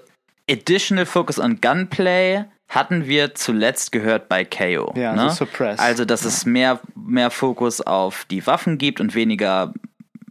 Additional 0.50 1.06
Focus 1.06 1.40
on 1.40 1.62
Gunplay 1.62 2.44
hatten 2.68 3.06
wir 3.06 3.36
zuletzt 3.36 3.92
gehört 3.92 4.30
bei 4.30 4.46
KO. 4.46 4.94
Ja, 4.96 5.14
ne? 5.14 5.30
so 5.30 5.46
Suppress. 5.46 5.80
Also, 5.80 6.06
dass 6.06 6.26
es 6.26 6.46
mehr, 6.46 6.80
mehr 6.96 7.30
Fokus 7.30 7.82
auf 7.82 8.26
die 8.30 8.46
Waffen 8.48 8.78
gibt 8.78 9.00
und 9.02 9.14
weniger 9.14 9.74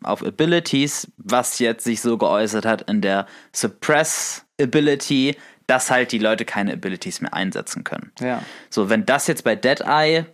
auf 0.03 0.25
Abilities, 0.25 1.11
was 1.19 1.59
jetzt 1.59 1.85
sich 1.85 2.01
so 2.01 2.17
geäußert 2.17 2.65
hat 2.65 2.89
in 2.91 3.03
der 3.03 3.27
Suppress 3.53 4.47
Ability, 4.61 5.37
dass 5.71 5.89
halt 5.89 6.11
die 6.11 6.19
Leute 6.19 6.45
keine 6.45 6.73
Abilities 6.73 7.21
mehr 7.21 7.33
einsetzen 7.33 7.85
können. 7.85 8.11
Ja. 8.21 8.43
So, 8.71 8.91
wenn 8.91 9.07
das 9.07 9.29
jetzt 9.29 9.45
bei 9.45 9.55
Dead 9.55 9.81
Eye 9.83 10.27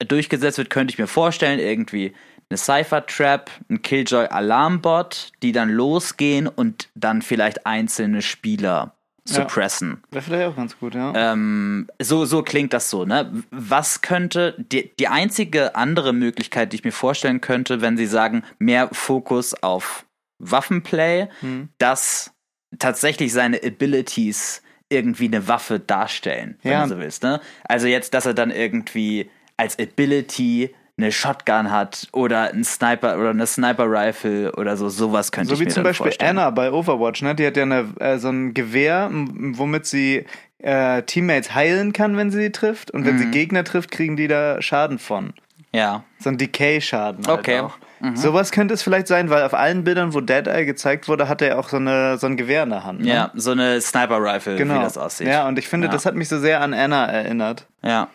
durchgesetzt 0.00 0.58
wird, 0.58 0.68
könnte 0.68 0.92
ich 0.92 0.98
mir 0.98 1.06
vorstellen, 1.06 1.60
irgendwie 1.60 2.12
eine 2.48 2.56
Cypher 2.56 3.06
Trap, 3.06 3.50
ein 3.68 3.82
Killjoy 3.82 4.26
Alarmbot, 4.26 5.30
die 5.44 5.52
dann 5.52 5.70
losgehen 5.70 6.48
und 6.48 6.88
dann 6.96 7.22
vielleicht 7.22 7.66
einzelne 7.66 8.20
Spieler 8.20 8.96
suppressen. 9.24 10.02
Wäre 10.10 10.24
vielleicht 10.24 10.48
auch 10.48 10.56
ganz 10.56 10.76
gut, 10.76 10.96
ja. 10.96 11.12
Ähm, 11.14 11.86
so, 12.02 12.24
so 12.24 12.42
klingt 12.42 12.72
das 12.72 12.90
so, 12.90 13.04
ne? 13.04 13.30
Was 13.52 14.00
könnte, 14.00 14.56
die, 14.58 14.90
die 14.98 15.06
einzige 15.06 15.76
andere 15.76 16.12
Möglichkeit, 16.12 16.72
die 16.72 16.78
ich 16.78 16.84
mir 16.84 16.90
vorstellen 16.90 17.40
könnte, 17.40 17.80
wenn 17.80 17.96
sie 17.96 18.06
sagen, 18.06 18.42
mehr 18.58 18.88
Fokus 18.90 19.54
auf 19.62 20.04
Waffenplay, 20.40 21.28
Hm. 21.42 21.68
dass 21.78 22.32
tatsächlich 22.78 23.32
seine 23.32 23.60
Abilities 23.62 24.62
irgendwie 24.90 25.26
eine 25.26 25.48
Waffe 25.48 25.80
darstellen, 25.80 26.58
wenn 26.62 26.72
Ja. 26.72 26.82
du 26.82 26.88
so 26.90 26.98
willst, 26.98 27.22
ne? 27.22 27.40
Also 27.64 27.86
jetzt, 27.86 28.12
dass 28.12 28.26
er 28.26 28.34
dann 28.34 28.50
irgendwie 28.50 29.30
als 29.56 29.78
Ability 29.78 30.74
eine 30.98 31.12
Shotgun 31.12 31.70
hat 31.70 32.08
oder 32.12 32.52
ein 32.52 32.62
Sniper 32.64 33.18
oder 33.18 33.30
eine 33.30 33.46
Sniper 33.46 33.86
Rifle 33.88 34.52
oder 34.56 34.76
so, 34.76 34.90
sowas 34.90 35.32
könnte 35.32 35.48
So 35.48 35.54
ich 35.54 35.60
wie 35.60 35.64
mir 35.64 35.70
zum 35.70 35.76
dann 35.76 35.90
Beispiel 35.90 36.04
vorstellen. 36.06 36.38
Anna 36.38 36.50
bei 36.50 36.70
Overwatch, 36.72 37.22
ne? 37.22 37.34
Die 37.34 37.46
hat 37.46 37.56
ja 37.56 37.62
eine, 37.62 37.86
äh, 38.00 38.18
so 38.18 38.28
ein 38.28 38.52
Gewehr, 38.52 39.08
womit 39.12 39.86
sie 39.86 40.26
äh, 40.58 41.02
Teammates 41.04 41.54
heilen 41.54 41.94
kann, 41.94 42.18
wenn 42.18 42.30
sie 42.30 42.42
sie 42.42 42.52
trifft. 42.52 42.90
Und 42.90 43.06
wenn 43.06 43.14
Mhm. 43.14 43.18
sie 43.18 43.30
Gegner 43.30 43.64
trifft, 43.64 43.90
kriegen 43.90 44.16
die 44.16 44.28
da 44.28 44.60
Schaden 44.60 44.98
von. 44.98 45.32
Ja. 45.72 46.04
So 46.18 46.30
ein 46.30 46.38
Decay-Schaden. 46.38 47.26
Halt 47.26 47.38
Okay. 47.40 47.62
Mhm. 48.00 48.16
Sowas 48.16 48.50
könnte 48.50 48.72
es 48.74 48.82
vielleicht 48.82 49.06
sein, 49.08 49.28
weil 49.28 49.42
auf 49.44 49.52
allen 49.52 49.84
Bildern, 49.84 50.14
wo 50.14 50.20
Dead 50.22 50.46
Eye 50.46 50.64
gezeigt 50.64 51.06
wurde, 51.06 51.28
hat 51.28 51.42
er 51.42 51.58
auch 51.58 51.68
so, 51.68 51.76
eine, 51.76 52.16
so 52.16 52.26
ein 52.26 52.38
Gewehr 52.38 52.62
in 52.62 52.70
der 52.70 52.84
Hand. 52.84 53.00
Ne? 53.00 53.08
Ja, 53.08 53.30
so 53.34 53.50
eine 53.50 53.78
Sniper 53.80 54.16
Rifle, 54.22 54.56
genau. 54.56 54.76
wie 54.76 54.78
das 54.82 54.96
aussieht. 54.96 55.26
Ja, 55.28 55.46
und 55.46 55.58
ich 55.58 55.68
finde, 55.68 55.86
Ja. 55.88 55.92
das 55.92 56.06
hat 56.06 56.14
mich 56.14 56.28
so 56.30 56.38
sehr 56.38 56.62
an 56.62 56.72
Anna 56.72 57.04
erinnert. 57.06 57.66
Ja. 57.82 58.08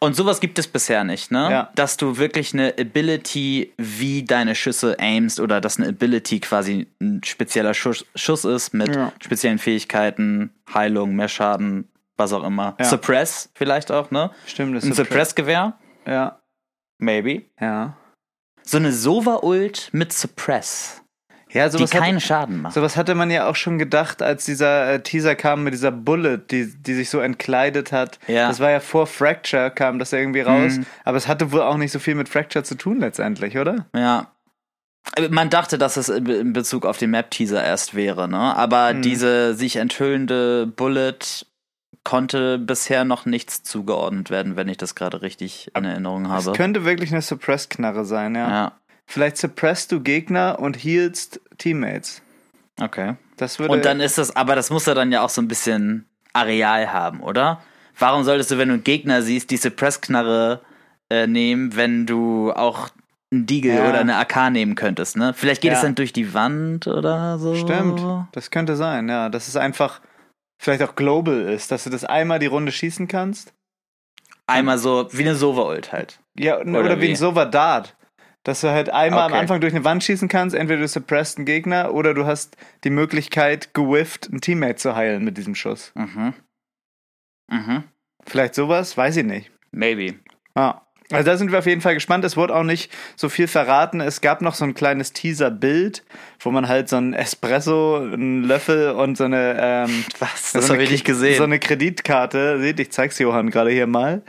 Und 0.00 0.14
sowas 0.16 0.40
gibt 0.40 0.58
es 0.58 0.66
bisher 0.68 1.02
nicht, 1.04 1.30
ne? 1.32 1.48
Ja. 1.50 1.70
Dass 1.76 1.96
du 1.96 2.18
wirklich 2.18 2.52
eine 2.52 2.74
Ability, 2.78 3.72
wie 3.78 4.24
deine 4.24 4.54
Schüsse 4.54 4.96
aimst 4.98 5.40
oder 5.40 5.60
dass 5.60 5.78
eine 5.78 5.88
Ability 5.88 6.40
quasi 6.40 6.86
ein 7.00 7.20
spezieller 7.24 7.74
Schuss, 7.74 8.06
Schuss 8.16 8.44
ist 8.44 8.74
mit 8.74 8.94
Ja. 8.94 9.12
speziellen 9.22 9.58
Fähigkeiten, 9.58 10.50
Heilung, 10.72 11.14
mehr 11.16 11.28
Schaden, 11.28 11.88
was 12.16 12.32
auch 12.32 12.44
immer. 12.44 12.74
Ja. 12.78 12.84
Suppress 12.86 13.50
vielleicht 13.54 13.90
auch, 13.92 14.10
ne? 14.10 14.30
Stimmt, 14.46 14.76
das 14.76 14.84
Ein 14.84 14.90
ist 14.90 14.96
Suppress-Gewehr? 14.98 15.74
Ja, 16.06 16.38
Maybe. 16.98 17.42
ja. 17.60 17.96
So 18.62 18.76
eine 18.76 18.92
Sova-Ult 18.92 19.88
mit 19.92 20.12
Suppress, 20.12 21.00
Ja, 21.50 21.66
die 21.70 21.72
sowas 21.78 21.94
hat, 21.94 22.02
keinen 22.02 22.20
Schaden 22.20 22.60
macht. 22.60 22.74
Sowas 22.74 22.98
hatte 22.98 23.14
man 23.14 23.30
ja 23.30 23.48
auch 23.48 23.56
schon 23.56 23.78
gedacht, 23.78 24.20
als 24.20 24.44
dieser 24.44 24.92
äh, 24.92 25.02
Teaser 25.02 25.34
kam 25.36 25.64
mit 25.64 25.72
dieser 25.72 25.90
Bullet, 25.90 26.36
die, 26.50 26.70
die 26.82 26.94
sich 26.94 27.08
so 27.08 27.20
entkleidet 27.20 27.92
hat. 27.92 28.18
Ja. 28.26 28.46
Das 28.48 28.60
war 28.60 28.70
ja 28.70 28.80
vor 28.80 29.06
Fracture, 29.06 29.70
kam 29.70 29.98
das 29.98 30.12
irgendwie 30.12 30.42
raus. 30.42 30.76
Mhm. 30.76 30.86
Aber 31.04 31.16
es 31.16 31.28
hatte 31.28 31.50
wohl 31.52 31.62
auch 31.62 31.78
nicht 31.78 31.92
so 31.92 31.98
viel 31.98 32.14
mit 32.14 32.28
Fracture 32.28 32.62
zu 32.62 32.74
tun 32.74 33.00
letztendlich, 33.00 33.56
oder? 33.56 33.86
Ja. 33.96 34.32
Man 35.30 35.48
dachte, 35.48 35.78
dass 35.78 35.96
es 35.96 36.10
in 36.10 36.52
Bezug 36.52 36.84
auf 36.84 36.98
den 36.98 37.10
Map-Teaser 37.12 37.64
erst 37.64 37.94
wäre, 37.94 38.28
ne? 38.28 38.54
Aber 38.54 38.92
Mhm. 38.92 39.00
diese 39.00 39.54
sich 39.54 39.76
enthüllende 39.76 40.66
Bullet 40.66 41.18
konnte 42.08 42.58
bisher 42.58 43.04
noch 43.04 43.26
nichts 43.26 43.62
zugeordnet 43.62 44.30
werden, 44.30 44.56
wenn 44.56 44.68
ich 44.68 44.78
das 44.78 44.94
gerade 44.94 45.20
richtig 45.20 45.70
in 45.76 45.84
Erinnerung 45.84 46.24
Es 46.24 46.46
habe. 46.46 46.52
könnte 46.56 46.86
wirklich 46.86 47.12
eine 47.12 47.20
Suppress-Knarre 47.20 48.06
sein, 48.06 48.34
ja. 48.34 48.48
Ja, 48.48 48.72
Vielleicht 49.06 49.36
suppresst 49.36 49.92
du 49.92 50.00
Gegner 50.00 50.58
und 50.58 50.76
healst 50.82 51.40
Teammates. 51.58 52.22
okay. 52.80 53.16
Das 53.36 53.58
würde. 53.58 53.72
Und 53.72 53.84
dann 53.84 54.00
ist 54.00 54.16
das, 54.18 54.34
aber 54.34 54.56
das 54.56 54.70
muss 54.70 54.86
ja 54.86 54.94
dann 54.94 55.12
ja 55.12 55.22
auch 55.22 55.28
so 55.28 55.40
ein 55.42 55.46
bisschen 55.48 56.06
Areal 56.32 56.92
haben, 56.92 57.20
oder? 57.20 57.60
Warum 57.98 58.24
solltest 58.24 58.50
du, 58.50 58.58
wenn 58.58 58.68
du 58.68 58.74
einen 58.74 58.84
Gegner 58.84 59.22
siehst, 59.22 59.50
die 59.50 59.56
Suppress-Knarre 59.58 60.60
äh, 61.10 61.26
nehmen, 61.26 61.76
wenn 61.76 62.04
du 62.06 62.52
auch 62.52 62.88
einen 63.30 63.46
Deagle 63.46 63.74
Ja. 63.76 63.88
oder 63.88 64.00
eine 64.00 64.16
AK 64.16 64.50
nehmen 64.50 64.74
könntest, 64.74 65.16
ne? 65.16 65.34
Vielleicht 65.36 65.60
geht 65.60 65.70
Ja. 65.72 65.76
es 65.76 65.82
dann 65.82 65.94
durch 65.94 66.12
die 66.12 66.32
Wand 66.34 66.86
oder 66.88 67.38
so. 67.38 67.54
Stimmt, 67.54 68.02
das 68.32 68.50
könnte 68.50 68.74
sein, 68.76 69.08
ja. 69.08 69.28
Dass 69.28 69.46
es 69.48 69.56
einfach 69.56 70.00
vielleicht 70.58 70.82
auch 70.82 70.94
global 70.96 71.40
ist, 71.42 71.70
dass 71.70 71.84
du 71.84 71.90
das 71.90 72.04
einmal 72.04 72.38
die 72.38 72.46
Runde 72.46 72.72
schießen 72.72 73.08
kannst. 73.08 73.54
Einmal 74.46 74.78
so, 74.78 75.08
wie 75.12 75.22
eine 75.22 75.34
Sova-Ult 75.34 75.92
halt. 75.92 76.20
Ja, 76.38 76.58
oder, 76.60 76.80
Oder 76.80 77.00
wie 77.00 77.10
ein 77.10 77.16
Sova 77.16 77.44
Dart. 77.44 77.94
Dass 78.44 78.62
du 78.62 78.68
halt 78.70 78.88
einmal 78.88 79.24
Okay. 79.26 79.34
am 79.34 79.40
Anfang 79.40 79.60
durch 79.60 79.74
eine 79.74 79.84
Wand 79.84 80.02
schießen 80.04 80.28
kannst, 80.28 80.56
entweder 80.56 80.80
du 80.80 80.88
suppresst 80.88 81.36
einen 81.36 81.44
Gegner 81.44 81.92
oder 81.92 82.14
du 82.14 82.24
hast 82.24 82.56
die 82.84 82.90
Möglichkeit, 82.90 83.74
gewifft 83.74 84.30
ein 84.32 84.40
Teammate 84.40 84.76
zu 84.76 84.94
heilen 84.96 85.22
mit 85.24 85.36
diesem 85.36 85.54
Schuss. 85.54 85.92
Mhm. 85.94 86.32
Mhm. 87.50 87.84
Vielleicht 88.26 88.54
sowas, 88.54 88.96
weiß 88.96 89.16
ich 89.18 89.24
nicht. 89.24 89.50
Maybe. 89.70 90.18
Ah. 90.54 90.80
Also 91.10 91.24
da 91.24 91.36
sind 91.38 91.50
wir 91.52 91.58
auf 91.60 91.66
jeden 91.66 91.80
Fall 91.80 91.94
gespannt. 91.94 92.24
Es 92.24 92.36
wurde 92.36 92.54
auch 92.54 92.64
nicht 92.64 92.92
so 93.16 93.28
viel 93.30 93.46
verraten. 93.48 94.00
Es 94.02 94.20
gab 94.20 94.42
noch 94.42 94.54
so 94.54 94.64
ein 94.64 94.74
kleines 94.74 95.12
Teaser-Bild, 95.14 96.04
wo 96.40 96.50
man 96.50 96.68
halt 96.68 96.88
so 96.90 96.96
ein 96.96 97.14
Espresso, 97.14 97.96
einen 97.96 98.44
Löffel 98.44 98.90
und 98.90 99.16
so 99.16 99.24
eine 99.24 99.56
ähm, 99.58 100.04
Was? 100.18 100.52
so 100.52 100.58
Das 100.58 100.66
eine 100.66 100.74
habe 100.74 100.84
ich 100.84 100.90
nicht 100.90 101.04
gesehen. 101.06 101.36
So 101.38 101.44
eine 101.44 101.58
Kreditkarte. 101.58 102.60
Seht, 102.60 102.78
ich 102.80 102.92
zeig's 102.92 103.18
Johann 103.18 103.50
gerade 103.50 103.70
hier 103.70 103.86
mal. 103.86 104.22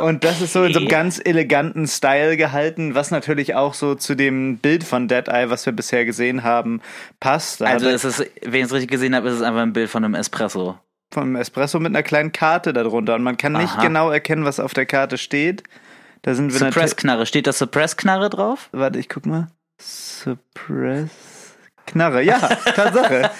Und 0.00 0.24
das 0.24 0.40
ist 0.40 0.52
so 0.52 0.64
in 0.64 0.72
so 0.72 0.78
einem 0.80 0.86
Okay. 0.86 0.94
ganz 0.96 1.20
eleganten 1.24 1.86
Style 1.86 2.36
gehalten, 2.36 2.94
was 2.96 3.10
natürlich 3.12 3.54
auch 3.54 3.72
so 3.74 3.94
zu 3.94 4.14
dem 4.16 4.58
Bild 4.58 4.82
von 4.84 5.06
Dead 5.08 5.28
Eye, 5.28 5.48
was 5.48 5.64
wir 5.64 5.72
bisher 5.72 6.04
gesehen 6.04 6.42
haben, 6.42 6.80
passt. 7.20 7.62
Also 7.62 7.86
er 7.88 7.94
es 7.94 8.04
ist, 8.04 8.18
wenn 8.42 8.60
ich 8.60 8.66
es 8.66 8.72
richtig 8.72 8.90
gesehen 8.90 9.14
habe, 9.14 9.28
ist 9.28 9.36
es 9.36 9.42
einfach 9.42 9.62
ein 9.62 9.72
Bild 9.72 9.88
von 9.88 10.04
einem 10.04 10.14
Espresso. 10.14 10.76
vom 11.12 11.36
Espresso 11.36 11.78
mit 11.78 11.90
einer 11.94 12.02
kleinen 12.02 12.32
Karte 12.32 12.72
darunter 12.72 13.14
und 13.14 13.22
man 13.22 13.36
kann 13.36 13.52
nicht 13.52 13.74
Aha. 13.74 13.82
genau 13.82 14.10
erkennen, 14.10 14.44
was 14.44 14.58
auf 14.58 14.74
der 14.74 14.86
Karte 14.86 15.18
steht. 15.18 15.62
Da 16.22 16.34
sind 16.34 16.52
wir. 16.52 16.58
Suppress-Knarre. 16.58 17.26
Steht 17.26 17.46
da 17.46 17.52
Suppress-Knarre 17.52 18.30
drauf? 18.30 18.68
Warte, 18.72 18.98
ich 18.98 19.08
guck 19.08 19.26
mal. 19.26 19.48
Suppress. 19.80 21.10
Knarre, 21.86 22.22
ja, 22.22 22.38
Tatsache. 22.74 23.30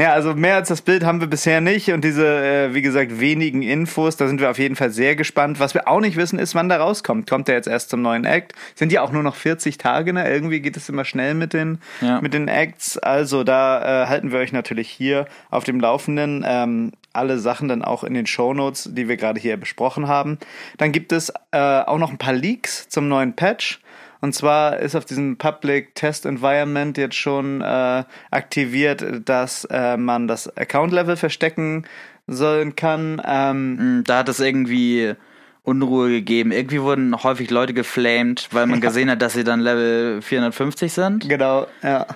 Ja, 0.00 0.14
also 0.14 0.34
mehr 0.34 0.54
als 0.54 0.68
das 0.68 0.80
Bild 0.80 1.04
haben 1.04 1.20
wir 1.20 1.26
bisher 1.26 1.60
nicht 1.60 1.92
und 1.92 2.02
diese, 2.02 2.26
äh, 2.26 2.74
wie 2.74 2.80
gesagt, 2.80 3.20
wenigen 3.20 3.60
Infos, 3.60 4.16
da 4.16 4.26
sind 4.28 4.40
wir 4.40 4.50
auf 4.50 4.58
jeden 4.58 4.74
Fall 4.74 4.88
sehr 4.88 5.14
gespannt. 5.14 5.60
Was 5.60 5.74
wir 5.74 5.88
auch 5.88 6.00
nicht 6.00 6.16
wissen, 6.16 6.38
ist, 6.38 6.54
wann 6.54 6.70
der 6.70 6.80
rauskommt. 6.80 7.28
Kommt 7.28 7.48
der 7.48 7.56
jetzt 7.56 7.68
erst 7.68 7.90
zum 7.90 8.00
neuen 8.00 8.24
Act? 8.24 8.54
Sind 8.74 8.92
ja 8.92 9.02
auch 9.02 9.12
nur 9.12 9.22
noch 9.22 9.34
40 9.34 9.76
Tage, 9.76 10.14
ne? 10.14 10.26
Irgendwie 10.26 10.60
geht 10.60 10.78
es 10.78 10.88
immer 10.88 11.04
schnell 11.04 11.34
mit 11.34 11.52
den, 11.52 11.80
Ja. 12.00 12.18
mit 12.22 12.32
den 12.32 12.48
Acts. 12.48 12.96
Also 12.96 13.44
da 13.44 14.04
äh, 14.04 14.06
halten 14.06 14.32
wir 14.32 14.38
euch 14.38 14.52
natürlich 14.52 14.88
hier 14.88 15.26
auf 15.50 15.64
dem 15.64 15.78
Laufenden. 15.80 16.46
Ähm, 16.48 16.92
alle 17.12 17.38
Sachen 17.38 17.68
dann 17.68 17.82
auch 17.82 18.02
in 18.02 18.14
den 18.14 18.26
Shownotes, 18.26 18.88
die 18.94 19.06
wir 19.06 19.18
gerade 19.18 19.38
hier 19.38 19.58
besprochen 19.58 20.08
haben. 20.08 20.38
Dann 20.78 20.92
gibt 20.92 21.12
es 21.12 21.30
äh, 21.50 21.58
auch 21.58 21.98
noch 21.98 22.10
ein 22.10 22.18
paar 22.18 22.32
Leaks 22.32 22.88
zum 22.88 23.08
neuen 23.08 23.34
Patch. 23.34 23.80
Und 24.20 24.34
zwar 24.34 24.78
ist 24.78 24.94
auf 24.94 25.04
diesem 25.04 25.36
Public 25.38 25.94
Test 25.94 26.26
Environment 26.26 26.96
jetzt 26.98 27.16
schon 27.16 27.60
äh, 27.62 28.04
aktiviert, 28.30 29.04
dass 29.28 29.64
äh, 29.70 29.96
man 29.96 30.28
das 30.28 30.54
Account 30.56 30.92
Level 30.92 31.16
verstecken 31.16 31.86
sollen 32.26 32.76
kann. 32.76 33.20
Ähm, 33.26 33.76
Hm, 33.78 34.04
Da 34.06 34.18
hat 34.18 34.28
es 34.28 34.40
irgendwie 34.40 35.14
Unruhe 35.62 36.10
gegeben. 36.10 36.52
Irgendwie 36.52 36.80
wurden 36.80 37.22
häufig 37.22 37.50
Leute 37.50 37.74
geflamed, 37.74 38.48
weil 38.52 38.66
man 38.66 38.80
gesehen 38.80 39.10
hat, 39.10 39.20
dass 39.22 39.34
sie 39.34 39.44
dann 39.44 39.60
Level 39.60 40.22
450 40.22 40.92
sind. 40.92 41.28
genau, 41.28 41.66
ja. 41.82 42.06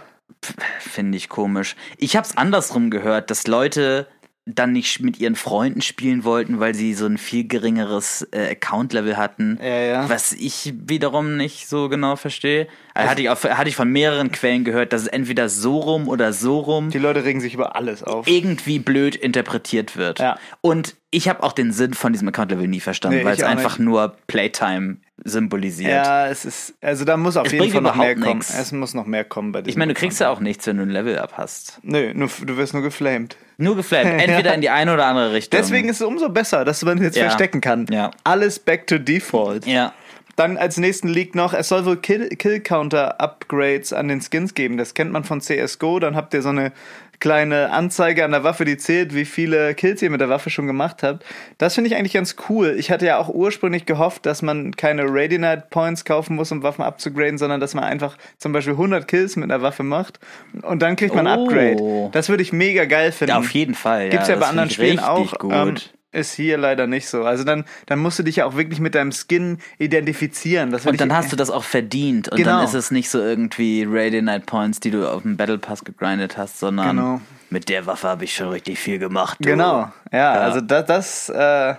Finde 0.78 1.16
ich 1.16 1.30
komisch. 1.30 1.74
Ich 1.96 2.16
habe 2.16 2.26
es 2.26 2.36
andersrum 2.36 2.90
gehört, 2.90 3.30
dass 3.30 3.46
Leute 3.46 4.06
dann 4.46 4.72
nicht 4.72 5.00
mit 5.00 5.18
ihren 5.18 5.36
Freunden 5.36 5.80
spielen 5.80 6.22
wollten, 6.22 6.60
weil 6.60 6.74
sie 6.74 6.92
so 6.92 7.06
ein 7.06 7.16
viel 7.16 7.48
geringeres 7.48 8.28
äh, 8.30 8.50
Account-Level 8.50 9.16
hatten. 9.16 9.58
Ja, 9.62 9.66
ja. 9.80 10.08
Was 10.10 10.32
ich 10.34 10.74
wiederum 10.86 11.38
nicht 11.38 11.66
so 11.66 11.88
genau 11.88 12.16
verstehe. 12.16 12.68
Also 12.92 13.10
hatte, 13.10 13.22
ich 13.22 13.30
auch, 13.30 13.42
hatte 13.42 13.70
ich 13.70 13.76
von 13.76 13.88
mehreren 13.90 14.30
Quellen 14.32 14.64
gehört, 14.64 14.92
dass 14.92 15.00
es 15.02 15.06
entweder 15.08 15.48
so 15.48 15.78
rum 15.78 16.08
oder 16.08 16.34
so 16.34 16.58
rum 16.60 16.90
Die 16.90 16.98
Leute 16.98 17.24
regen 17.24 17.40
sich 17.40 17.54
über 17.54 17.74
alles 17.74 18.02
auf. 18.02 18.26
irgendwie 18.28 18.78
blöd 18.78 19.16
interpretiert 19.16 19.96
wird. 19.96 20.18
Ja. 20.18 20.38
Und 20.60 20.94
ich 21.10 21.26
habe 21.28 21.42
auch 21.42 21.52
den 21.52 21.72
Sinn 21.72 21.94
von 21.94 22.12
diesem 22.12 22.28
Account-Level 22.28 22.68
nie 22.68 22.80
verstanden, 22.80 23.20
Nee, 23.20 23.24
weil 23.24 23.34
es 23.36 23.42
einfach 23.42 23.78
nicht. 23.78 23.86
nur 23.86 24.14
Playtime 24.26 24.98
symbolisiert. 25.24 25.90
Ja, 25.90 26.28
es 26.28 26.44
ist, 26.44 26.74
also 26.82 27.06
da 27.06 27.16
muss 27.16 27.38
auf 27.38 27.46
Es 27.46 27.52
jeden 27.52 27.70
Fall 27.70 27.80
noch 27.80 27.96
mehr 27.96 28.14
kommen. 28.14 28.36
nix. 28.38 28.52
Es 28.52 28.72
muss 28.72 28.92
noch 28.92 29.06
mehr 29.06 29.24
kommen 29.24 29.52
bei 29.52 29.62
diesem 29.62 29.70
Ich 29.70 29.76
meine, 29.78 29.94
du 29.94 29.98
kriegst 29.98 30.20
ja 30.20 30.28
auch 30.28 30.40
nichts, 30.40 30.66
wenn 30.66 30.76
du 30.76 30.82
ein 30.82 30.90
Level-Up 30.90 31.32
hast. 31.38 31.78
Nö, 31.82 32.12
nur, 32.14 32.28
du 32.44 32.56
wirst 32.58 32.74
nur 32.74 32.82
geflamed. 32.82 33.36
Nur 33.56 33.76
geflammt. 33.76 34.06
Entweder 34.20 34.54
in 34.54 34.60
die 34.60 34.70
eine 34.70 34.94
oder 34.94 35.06
andere 35.06 35.32
Richtung. 35.32 35.58
Deswegen 35.60 35.88
ist 35.88 36.00
es 36.00 36.06
umso 36.06 36.28
besser, 36.28 36.64
dass 36.64 36.82
man 36.84 37.00
jetzt 37.02 37.16
Ja. 37.16 37.24
verstecken 37.24 37.60
kann. 37.60 37.86
Ja. 37.90 38.10
Alles 38.24 38.58
back 38.58 38.86
to 38.86 38.98
default. 38.98 39.66
Ja. 39.66 39.92
Dann 40.36 40.56
als 40.56 40.78
nächsten 40.78 41.06
liegt 41.08 41.36
noch, 41.36 41.54
es 41.54 41.68
soll 41.68 41.84
wohl 41.86 41.96
Kill- 41.98 42.28
Kill-Counter-Upgrades 42.30 43.92
an 43.92 44.08
den 44.08 44.20
Skins 44.20 44.54
geben. 44.54 44.76
Das 44.76 44.94
kennt 44.94 45.12
man 45.12 45.24
von 45.24 45.40
CSGO. 45.40 46.00
Dann 46.00 46.16
habt 46.16 46.34
ihr 46.34 46.42
so 46.42 46.48
eine 46.48 46.72
kleine 47.20 47.70
Anzeige 47.70 48.24
an 48.24 48.30
der 48.32 48.44
Waffe, 48.44 48.64
die 48.64 48.76
zählt, 48.76 49.14
wie 49.14 49.24
viele 49.24 49.74
Kills 49.74 50.02
ihr 50.02 50.10
mit 50.10 50.20
der 50.20 50.28
Waffe 50.28 50.50
schon 50.50 50.66
gemacht 50.66 51.02
habt. 51.02 51.24
Das 51.58 51.74
finde 51.74 51.88
ich 51.88 51.96
eigentlich 51.96 52.12
ganz 52.12 52.36
cool. 52.48 52.74
Ich 52.78 52.90
hatte 52.90 53.06
ja 53.06 53.18
auch 53.18 53.28
ursprünglich 53.28 53.86
gehofft, 53.86 54.26
dass 54.26 54.42
man 54.42 54.76
keine 54.76 55.04
Radiant 55.06 55.70
Points 55.70 56.04
kaufen 56.04 56.36
muss, 56.36 56.52
um 56.52 56.62
Waffen 56.62 56.82
abzugraden, 56.82 57.38
sondern 57.38 57.60
dass 57.60 57.74
man 57.74 57.84
einfach 57.84 58.16
zum 58.38 58.52
Beispiel 58.52 58.74
100 58.74 59.06
Kills 59.08 59.36
mit 59.36 59.44
einer 59.50 59.62
Waffe 59.62 59.82
macht 59.82 60.18
und 60.62 60.82
dann 60.82 60.96
kriegt 60.96 61.14
man 61.14 61.26
ein 61.26 61.38
Oh. 61.38 61.44
Upgrade. 61.46 62.10
Das 62.12 62.28
würde 62.28 62.42
ich 62.42 62.52
mega 62.52 62.84
geil 62.84 63.12
finden. 63.12 63.30
ja, 63.32 63.38
auf 63.38 63.50
jeden 63.50 63.74
Fall. 63.74 64.10
Gibt's 64.10 64.28
ja, 64.28 64.34
das 64.36 64.44
bei 64.44 64.50
anderen 64.50 64.70
Spielen 64.70 64.98
auch. 64.98 65.34
Ähm, 65.50 65.76
ist 66.14 66.32
hier 66.34 66.56
leider 66.58 66.86
nicht 66.86 67.08
so. 67.08 67.24
Also 67.24 67.44
dann, 67.44 67.64
dann 67.86 67.98
musst 67.98 68.18
du 68.18 68.22
dich 68.22 68.36
ja 68.36 68.46
auch 68.46 68.56
wirklich 68.56 68.80
mit 68.80 68.94
deinem 68.94 69.12
Skin 69.12 69.58
identifizieren. 69.78 70.72
Und 70.74 71.00
dann 71.00 71.12
hast 71.14 71.32
du 71.32 71.36
das 71.36 71.50
auch 71.50 71.64
verdient. 71.64 72.28
Und 72.28 72.38
Genau. 72.38 72.56
dann 72.56 72.64
ist 72.64 72.74
es 72.74 72.90
nicht 72.90 73.10
so 73.10 73.18
irgendwie 73.18 73.84
Radiant 73.88 74.26
Night 74.26 74.46
Points, 74.46 74.80
die 74.80 74.90
du 74.90 75.10
auf 75.10 75.22
dem 75.22 75.36
Battle 75.36 75.58
Pass 75.58 75.84
gegrindet 75.84 76.38
hast, 76.38 76.58
sondern 76.58 76.96
Genau. 76.96 77.20
mit 77.50 77.68
der 77.68 77.86
Waffe 77.86 78.08
habe 78.08 78.24
ich 78.24 78.34
schon 78.34 78.48
richtig 78.48 78.78
viel 78.78 78.98
gemacht. 78.98 79.38
Du. 79.40 79.48
Genau, 79.48 79.92
ja, 80.12 80.32
also 80.32 80.60
das, 80.60 80.86
das, 80.86 81.28
äh, 81.28 81.74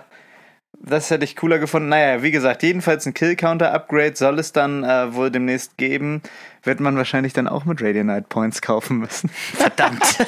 das 0.78 1.10
hätte 1.10 1.24
ich 1.24 1.36
cooler 1.36 1.58
gefunden. 1.58 1.88
Naja, 1.88 2.22
wie 2.22 2.30
gesagt, 2.30 2.62
jedenfalls 2.62 3.06
ein 3.06 3.14
Kill-Counter-Upgrade 3.14 4.14
soll 4.14 4.38
es 4.38 4.52
dann 4.52 4.84
äh, 4.84 5.14
wohl 5.14 5.30
demnächst 5.30 5.78
geben. 5.78 6.20
Wird 6.62 6.80
man 6.80 6.96
wahrscheinlich 6.96 7.32
dann 7.32 7.48
auch 7.48 7.64
mit 7.64 7.80
Radiant 7.80 8.08
Night 8.08 8.28
Points 8.28 8.60
kaufen 8.60 8.98
müssen. 8.98 9.30
Verdammt. 9.54 10.02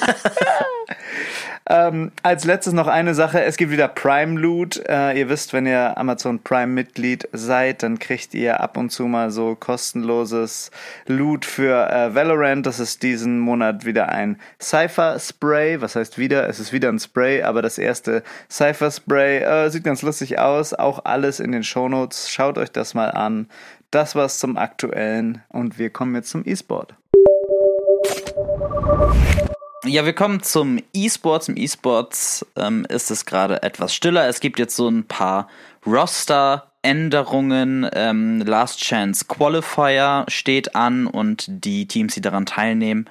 Ähm, 1.70 2.12
als 2.22 2.44
letztes 2.44 2.72
noch 2.72 2.86
eine 2.86 3.14
Sache. 3.14 3.42
Es 3.42 3.58
gibt 3.58 3.70
wieder 3.70 3.88
Prime 3.88 4.40
Loot. 4.40 4.82
Äh, 4.88 5.18
ihr 5.18 5.28
wisst, 5.28 5.52
wenn 5.52 5.66
ihr 5.66 5.98
Amazon 5.98 6.42
Prime 6.42 6.68
Mitglied 6.68 7.28
seid, 7.32 7.82
dann 7.82 7.98
kriegt 7.98 8.32
ihr 8.32 8.60
ab 8.60 8.78
und 8.78 8.88
zu 8.90 9.04
mal 9.04 9.30
so 9.30 9.54
kostenloses 9.54 10.70
Loot 11.06 11.44
für 11.44 11.90
äh, 11.90 12.14
Valorant. 12.14 12.64
Das 12.64 12.80
ist 12.80 13.02
diesen 13.02 13.38
Monat 13.38 13.84
wieder 13.84 14.08
ein 14.08 14.38
Cypher 14.60 15.18
Spray. 15.18 15.82
Was 15.82 15.94
heißt 15.94 16.16
wieder? 16.16 16.48
Es 16.48 16.58
ist 16.58 16.72
wieder 16.72 16.88
ein 16.88 16.98
Spray, 16.98 17.42
aber 17.42 17.60
das 17.60 17.76
erste 17.76 18.22
Cypher 18.50 18.90
Spray 18.90 19.42
äh, 19.42 19.68
sieht 19.68 19.84
ganz 19.84 20.00
lustig 20.00 20.38
aus. 20.38 20.72
Auch 20.72 21.04
alles 21.04 21.38
in 21.38 21.52
den 21.52 21.64
Shownotes. 21.64 22.30
Schaut 22.30 22.56
euch 22.56 22.72
das 22.72 22.94
mal 22.94 23.10
an. 23.10 23.46
Das 23.90 24.14
war's 24.14 24.38
zum 24.38 24.56
Aktuellen 24.56 25.42
und 25.48 25.78
wir 25.78 25.90
kommen 25.90 26.14
jetzt 26.14 26.30
zum 26.30 26.42
E-Sport. 26.46 26.94
Ja, 29.84 30.04
wir 30.04 30.12
kommen 30.12 30.42
zum 30.42 30.80
E-Sports. 30.92 31.48
Im 31.48 31.56
E-Sports 31.56 32.44
ähm, 32.56 32.84
ist 32.88 33.12
es 33.12 33.24
gerade 33.24 33.62
etwas 33.62 33.94
stiller. 33.94 34.26
Es 34.26 34.40
gibt 34.40 34.58
jetzt 34.58 34.74
so 34.74 34.88
ein 34.88 35.04
paar 35.04 35.48
Roster-Änderungen. 35.86 37.88
Ähm, 37.92 38.42
Last 38.44 38.80
Chance 38.80 39.26
Qualifier 39.26 40.24
steht 40.26 40.74
an 40.74 41.06
und 41.06 41.44
die 41.48 41.86
Teams, 41.86 42.14
die 42.14 42.20
daran 42.20 42.44
teilnehmen, 42.44 43.08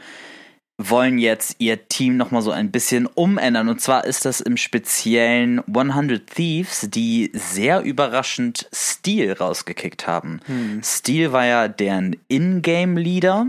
wollen 0.78 1.18
jetzt 1.18 1.56
ihr 1.60 1.88
Team 1.88 2.18
nochmal 2.18 2.42
so 2.42 2.52
ein 2.52 2.70
bisschen 2.70 3.08
umändern. 3.08 3.70
Und 3.70 3.80
zwar 3.80 4.04
ist 4.04 4.26
das 4.26 4.42
im 4.42 4.58
speziellen 4.58 5.64
100 5.74 6.28
Thieves, 6.28 6.88
die 6.90 7.32
sehr 7.34 7.82
überraschend 7.82 8.68
Steel 8.74 9.32
rausgekickt 9.32 10.06
haben. 10.06 10.42
Hm. 10.46 10.82
Steel 10.84 11.32
war 11.32 11.46
ja 11.46 11.70
deren 11.70 12.18
Ingame-Leader 12.28 13.48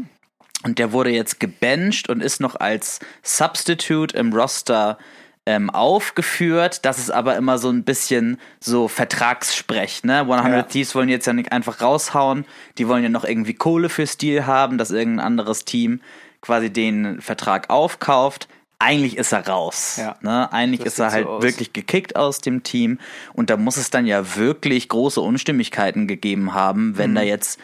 und 0.65 0.79
der 0.79 0.93
wurde 0.93 1.11
jetzt 1.11 1.41
gebencht 1.41 2.09
und 2.09 2.23
ist 2.23 2.41
noch 2.41 2.57
als 2.57 3.01
Substitute 3.23 4.17
im 4.17 4.33
Roster 4.33 4.99
ähm, 5.47 5.71
aufgeführt. 5.71 6.85
Das 6.85 6.99
ist 6.99 7.11
aber 7.11 7.37
immer 7.37 7.59
so 7.59 7.71
ein 7.71 7.85
bisschen 7.85 8.39
so 8.61 8.87
Vertragssprech. 8.87 10.05
Ne? 10.05 10.21
100 10.21 10.45
ja. 10.45 10.63
Thieves 10.63 10.95
wollen 10.95 11.09
jetzt 11.09 11.27
ja 11.27 11.33
nicht 11.33 11.53
einfach 11.53 11.81
raushauen. 11.81 12.45
Die 12.77 12.87
wollen 12.87 13.03
ja 13.03 13.09
noch 13.09 13.25
irgendwie 13.25 13.55
Kohle 13.55 13.89
für 13.89 14.07
Stil 14.07 14.47
haben, 14.47 14.77
dass 14.79 14.91
irgendein 14.91 15.25
anderes 15.25 15.65
Team 15.65 16.01
quasi 16.43 16.71
den 16.71 17.21
Vertrag 17.23 17.71
aufkauft. 17.71 18.49
Eigentlich 18.79 19.17
ist 19.17 19.33
er 19.33 19.49
raus. 19.49 19.97
Ja, 19.99 20.17
ne? 20.21 20.53
Eigentlich 20.53 20.83
ist 20.83 20.99
er 20.99 21.11
halt 21.11 21.27
so 21.27 21.43
wirklich 21.43 21.73
gekickt 21.73 22.15
aus 22.15 22.41
dem 22.41 22.63
Team. 22.63 22.99
Und 23.33 23.49
da 23.49 23.57
muss 23.57 23.77
es 23.77 23.91
dann 23.91 24.07
ja 24.07 24.37
wirklich 24.37 24.89
große 24.89 25.21
Unstimmigkeiten 25.21 26.07
gegeben 26.07 26.53
haben, 26.53 26.99
wenn 26.99 27.13
mhm. 27.13 27.17
da 27.17 27.23
jetzt 27.23 27.59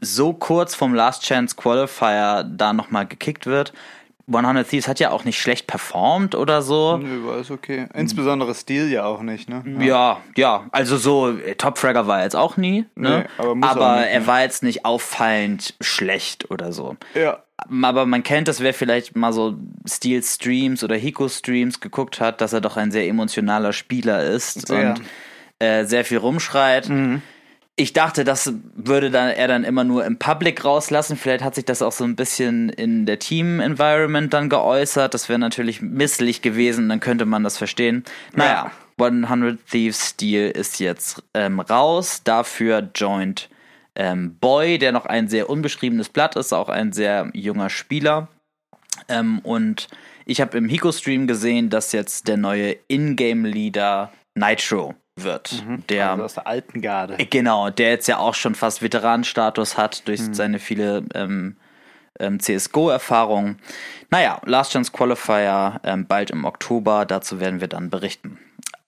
so 0.00 0.32
kurz 0.32 0.74
vom 0.74 0.94
Last 0.94 1.22
Chance 1.22 1.56
Qualifier 1.56 2.44
da 2.44 2.72
nochmal 2.72 3.06
gekickt 3.06 3.46
wird. 3.46 3.72
100 4.32 4.66
Thieves 4.66 4.88
hat 4.88 5.00
ja 5.00 5.10
auch 5.10 5.24
nicht 5.24 5.38
schlecht 5.38 5.66
performt 5.66 6.34
oder 6.34 6.62
so. 6.62 6.96
Nö, 6.96 7.26
war 7.26 7.34
alles 7.34 7.50
okay. 7.50 7.86
Insbesondere 7.94 8.54
Steel 8.54 8.90
ja 8.90 9.04
auch 9.04 9.20
nicht, 9.20 9.50
ne? 9.50 9.62
Ja, 9.80 9.84
ja. 9.84 10.20
ja. 10.36 10.66
Also 10.72 10.96
so, 10.96 11.36
äh, 11.36 11.56
Top 11.56 11.76
Fragger 11.76 12.06
war 12.06 12.18
er 12.18 12.24
jetzt 12.24 12.36
auch 12.36 12.56
nie, 12.56 12.86
ne? 12.94 13.26
Nee, 13.26 13.44
aber, 13.44 13.66
aber 13.66 13.96
nicht, 14.00 14.12
er 14.12 14.20
ne? 14.20 14.26
war 14.26 14.40
jetzt 14.40 14.62
nicht 14.62 14.84
auffallend 14.86 15.74
schlecht 15.80 16.50
oder 16.50 16.72
so. 16.72 16.96
Ja. 17.14 17.40
Aber 17.82 18.06
man 18.06 18.22
kennt 18.22 18.48
das, 18.48 18.60
wer 18.60 18.74
vielleicht 18.74 19.14
mal 19.14 19.32
so 19.32 19.56
Steel 19.86 20.22
Streams 20.22 20.82
oder 20.82 20.96
Hiko 20.96 21.28
Streams 21.28 21.80
geguckt 21.80 22.20
hat, 22.20 22.40
dass 22.40 22.52
er 22.52 22.60
doch 22.60 22.76
ein 22.76 22.90
sehr 22.90 23.06
emotionaler 23.06 23.72
Spieler 23.72 24.24
ist 24.24 24.66
sehr. 24.68 24.90
und 24.90 25.02
äh, 25.58 25.84
sehr 25.84 26.04
viel 26.04 26.18
rumschreit. 26.18 26.88
Mhm 26.88 27.22
ich 27.76 27.92
dachte, 27.92 28.22
das 28.22 28.52
würde 28.74 29.10
dann 29.10 29.30
er 29.30 29.48
dann 29.48 29.64
immer 29.64 29.82
nur 29.82 30.04
im 30.04 30.18
Public 30.18 30.64
rauslassen. 30.64 31.16
Vielleicht 31.16 31.42
hat 31.42 31.56
sich 31.56 31.64
das 31.64 31.82
auch 31.82 31.92
so 31.92 32.04
ein 32.04 32.14
bisschen 32.14 32.68
in 32.68 33.04
der 33.04 33.18
Team-Environment 33.18 34.32
dann 34.32 34.48
geäußert. 34.48 35.12
Das 35.12 35.28
wäre 35.28 35.40
natürlich 35.40 35.82
misslich 35.82 36.40
gewesen, 36.40 36.88
dann 36.88 37.00
könnte 37.00 37.26
man 37.26 37.42
das 37.42 37.58
verstehen. 37.58 38.04
Naja, 38.32 38.70
ja. 38.98 39.06
100 39.06 39.58
Thieves 39.66 40.10
Steel 40.10 40.50
ist 40.50 40.78
jetzt 40.78 41.24
ähm, 41.34 41.58
raus. 41.58 42.22
Dafür 42.22 42.88
joint 42.94 43.50
ähm, 43.96 44.36
Boy, 44.38 44.78
der 44.78 44.92
noch 44.92 45.06
ein 45.06 45.26
sehr 45.26 45.50
unbeschriebenes 45.50 46.10
Blatt 46.10 46.36
ist, 46.36 46.52
auch 46.52 46.68
ein 46.68 46.92
sehr 46.92 47.30
junger 47.34 47.70
Spieler. 47.70 48.28
Ähm, 49.08 49.40
und 49.40 49.88
ich 50.26 50.40
habe 50.40 50.56
im 50.56 50.68
Hiko-Stream 50.68 51.26
gesehen, 51.26 51.70
dass 51.70 51.90
jetzt 51.90 52.28
der 52.28 52.36
neue 52.36 52.76
Ingame-Leader 52.86 54.12
Nitro 54.36 54.94
wird. 55.16 55.64
Mhm, 55.64 55.86
der 55.88 56.10
also 56.10 56.24
aus 56.24 56.34
der 56.34 56.46
alten 56.46 56.80
Garde. 56.80 57.18
Äh, 57.18 57.26
genau, 57.26 57.70
der 57.70 57.90
jetzt 57.90 58.08
ja 58.08 58.18
auch 58.18 58.34
schon 58.34 58.54
fast 58.54 58.82
Veteranenstatus 58.82 59.76
hat 59.78 60.06
durch 60.08 60.20
mhm. 60.20 60.34
seine 60.34 60.58
viele 60.58 61.04
ähm, 61.14 61.56
ähm, 62.18 62.40
CSGO-Erfahrungen. 62.40 63.58
Naja, 64.10 64.40
Last 64.44 64.72
Chance 64.72 64.92
Qualifier 64.92 65.80
ähm, 65.84 66.06
bald 66.06 66.30
im 66.30 66.44
Oktober, 66.44 67.04
dazu 67.06 67.40
werden 67.40 67.60
wir 67.60 67.68
dann 67.68 67.90
berichten. 67.90 68.38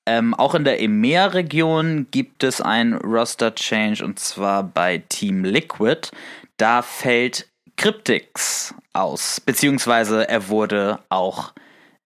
Ähm, 0.06 0.34
auch 0.34 0.54
in 0.54 0.64
der 0.64 0.80
EMEA-Region 0.80 2.06
gibt 2.12 2.44
es 2.44 2.60
ein 2.60 2.94
Roster-Change 2.94 4.04
und 4.04 4.20
zwar 4.20 4.62
bei 4.62 5.02
Team 5.08 5.44
Liquid. 5.44 6.10
Da 6.58 6.82
fällt 6.82 7.48
Cryptix 7.76 8.74
aus, 8.92 9.40
beziehungsweise 9.40 10.28
er 10.28 10.48
wurde 10.48 11.00
auch 11.08 11.52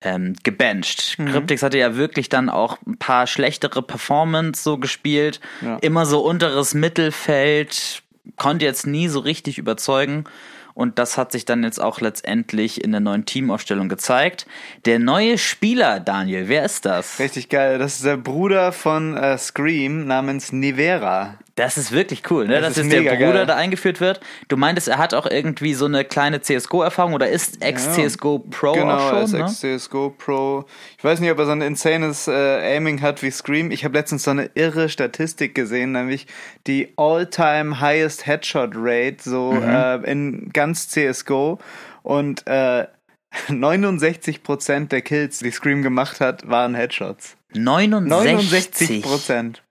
ähm, 0.02 0.34
gebencht. 0.42 1.18
Mhm. 1.18 1.26
Cryptix 1.26 1.62
hatte 1.62 1.78
ja 1.78 1.96
wirklich 1.96 2.28
dann 2.28 2.48
auch 2.48 2.78
ein 2.86 2.96
paar 2.96 3.26
schlechtere 3.26 3.82
Performance 3.82 4.62
so 4.62 4.78
gespielt. 4.78 5.40
Ja. 5.60 5.76
Immer 5.78 6.06
so 6.06 6.20
unteres 6.20 6.74
Mittelfeld, 6.74 8.02
konnte 8.36 8.64
jetzt 8.64 8.86
nie 8.86 9.08
so 9.08 9.20
richtig 9.20 9.58
überzeugen. 9.58 10.24
Und 10.72 10.98
das 10.98 11.18
hat 11.18 11.32
sich 11.32 11.44
dann 11.44 11.62
jetzt 11.62 11.80
auch 11.80 12.00
letztendlich 12.00 12.82
in 12.82 12.92
der 12.92 13.00
neuen 13.00 13.26
Teamaufstellung 13.26 13.88
gezeigt. 13.88 14.46
Der 14.86 14.98
neue 14.98 15.36
Spieler, 15.36 16.00
Daniel, 16.00 16.48
wer 16.48 16.64
ist 16.64 16.86
das? 16.86 17.18
Richtig 17.18 17.48
geil. 17.48 17.78
Das 17.78 17.96
ist 17.96 18.04
der 18.04 18.16
Bruder 18.16 18.72
von 18.72 19.16
äh, 19.16 19.36
Scream 19.36 20.06
namens 20.06 20.52
Nivera. 20.52 21.34
Das 21.60 21.76
ist 21.76 21.92
wirklich 21.92 22.22
cool, 22.30 22.46
ne? 22.46 22.62
Das 22.62 22.74
dass 22.74 22.84
ist 22.84 22.90
der 22.90 23.02
Bruder 23.02 23.32
geil. 23.32 23.46
da 23.46 23.54
eingeführt 23.54 24.00
wird. 24.00 24.20
Du 24.48 24.56
meintest, 24.56 24.88
er 24.88 24.96
hat 24.96 25.12
auch 25.12 25.26
irgendwie 25.26 25.74
so 25.74 25.84
eine 25.84 26.06
kleine 26.06 26.40
CSGO-Erfahrung 26.40 27.12
oder 27.12 27.28
ist 27.28 27.62
Ex-CSGO 27.62 28.38
Pro 28.38 28.72
genau, 28.72 28.94
auch 28.94 29.10
schon? 29.10 29.26
Genau, 29.26 29.44
er 29.44 29.46
ist 29.46 29.62
ne? 29.62 29.70
Ex-CSGO 29.74 30.14
Pro. 30.16 30.64
Ich 30.96 31.04
weiß 31.04 31.20
nicht, 31.20 31.30
ob 31.30 31.38
er 31.38 31.44
so 31.44 31.52
ein 31.52 31.60
insanes 31.60 32.28
äh, 32.28 32.76
Aiming 32.76 33.02
hat 33.02 33.22
wie 33.22 33.30
Scream. 33.30 33.72
Ich 33.72 33.84
habe 33.84 33.98
letztens 33.98 34.22
so 34.22 34.30
eine 34.30 34.48
irre 34.54 34.88
Statistik 34.88 35.54
gesehen, 35.54 35.92
nämlich 35.92 36.26
die 36.66 36.94
All-Time 36.96 37.78
Highest 37.78 38.26
Headshot 38.26 38.70
Rate 38.74 39.18
so 39.20 39.52
mhm. 39.52 39.68
äh, 39.68 39.96
in 40.10 40.50
ganz 40.54 40.88
CSGO 40.88 41.58
und 42.02 42.46
äh, 42.46 42.86
69% 43.48 44.88
der 44.88 45.02
Kills, 45.02 45.40
die 45.40 45.50
Scream 45.50 45.82
gemacht 45.82 46.20
hat, 46.20 46.48
waren 46.48 46.74
Headshots. 46.74 47.36
69 47.52 49.02
Prozent. 49.02 49.62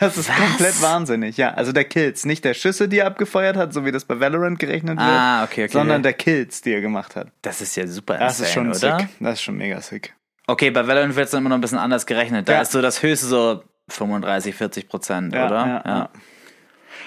Das 0.00 0.16
ist 0.16 0.30
Was? 0.30 0.36
komplett 0.36 0.82
wahnsinnig, 0.82 1.36
ja. 1.36 1.52
Also 1.52 1.72
der 1.72 1.84
Kills, 1.84 2.24
nicht 2.24 2.42
der 2.44 2.54
Schüsse, 2.54 2.88
die 2.88 2.98
er 2.98 3.06
abgefeuert 3.06 3.56
hat, 3.56 3.74
so 3.74 3.84
wie 3.84 3.92
das 3.92 4.06
bei 4.06 4.18
Valorant 4.18 4.58
gerechnet 4.58 4.98
wird, 4.98 5.08
ah, 5.08 5.44
okay, 5.44 5.64
okay. 5.64 5.72
sondern 5.72 6.02
der 6.02 6.14
Kills, 6.14 6.62
die 6.62 6.72
er 6.72 6.80
gemacht 6.80 7.16
hat. 7.16 7.28
Das 7.42 7.60
ist 7.60 7.76
ja 7.76 7.86
super 7.86 8.16
Das 8.16 8.40
insane, 8.40 8.48
ist 8.48 8.54
schon 8.54 8.88
oder? 8.88 8.98
sick. 8.98 9.08
Das 9.20 9.34
ist 9.34 9.42
schon 9.42 9.56
mega 9.58 9.78
sick. 9.82 10.14
Okay, 10.46 10.70
bei 10.70 10.86
Valorant 10.86 11.14
wird 11.16 11.28
es 11.28 11.34
immer 11.34 11.50
noch 11.50 11.56
ein 11.56 11.60
bisschen 11.60 11.78
anders 11.78 12.06
gerechnet. 12.06 12.48
Da 12.48 12.54
ja. 12.54 12.62
ist 12.62 12.72
so 12.72 12.80
das 12.80 13.02
höchste 13.02 13.26
so 13.26 13.62
35, 13.88 14.54
40 14.54 14.88
Prozent, 14.88 15.34
ja, 15.34 15.46
oder? 15.46 15.66
Ja, 15.66 15.82
ja. 15.84 16.10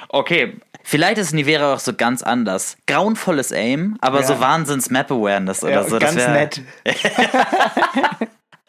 Okay, 0.09 0.59
vielleicht 0.83 1.17
ist 1.17 1.33
Nivera 1.33 1.73
auch 1.73 1.79
so 1.79 1.93
ganz 1.93 2.21
anders. 2.21 2.77
Grauenvolles 2.85 3.51
Aim, 3.51 3.97
aber 4.01 4.21
so 4.21 4.39
Wahnsinns 4.39 4.91
Map 4.91 5.09
Awareness 5.11 5.63
oder 5.63 5.83
so. 5.83 5.97
Ganz 5.97 6.15
nett. 6.15 6.61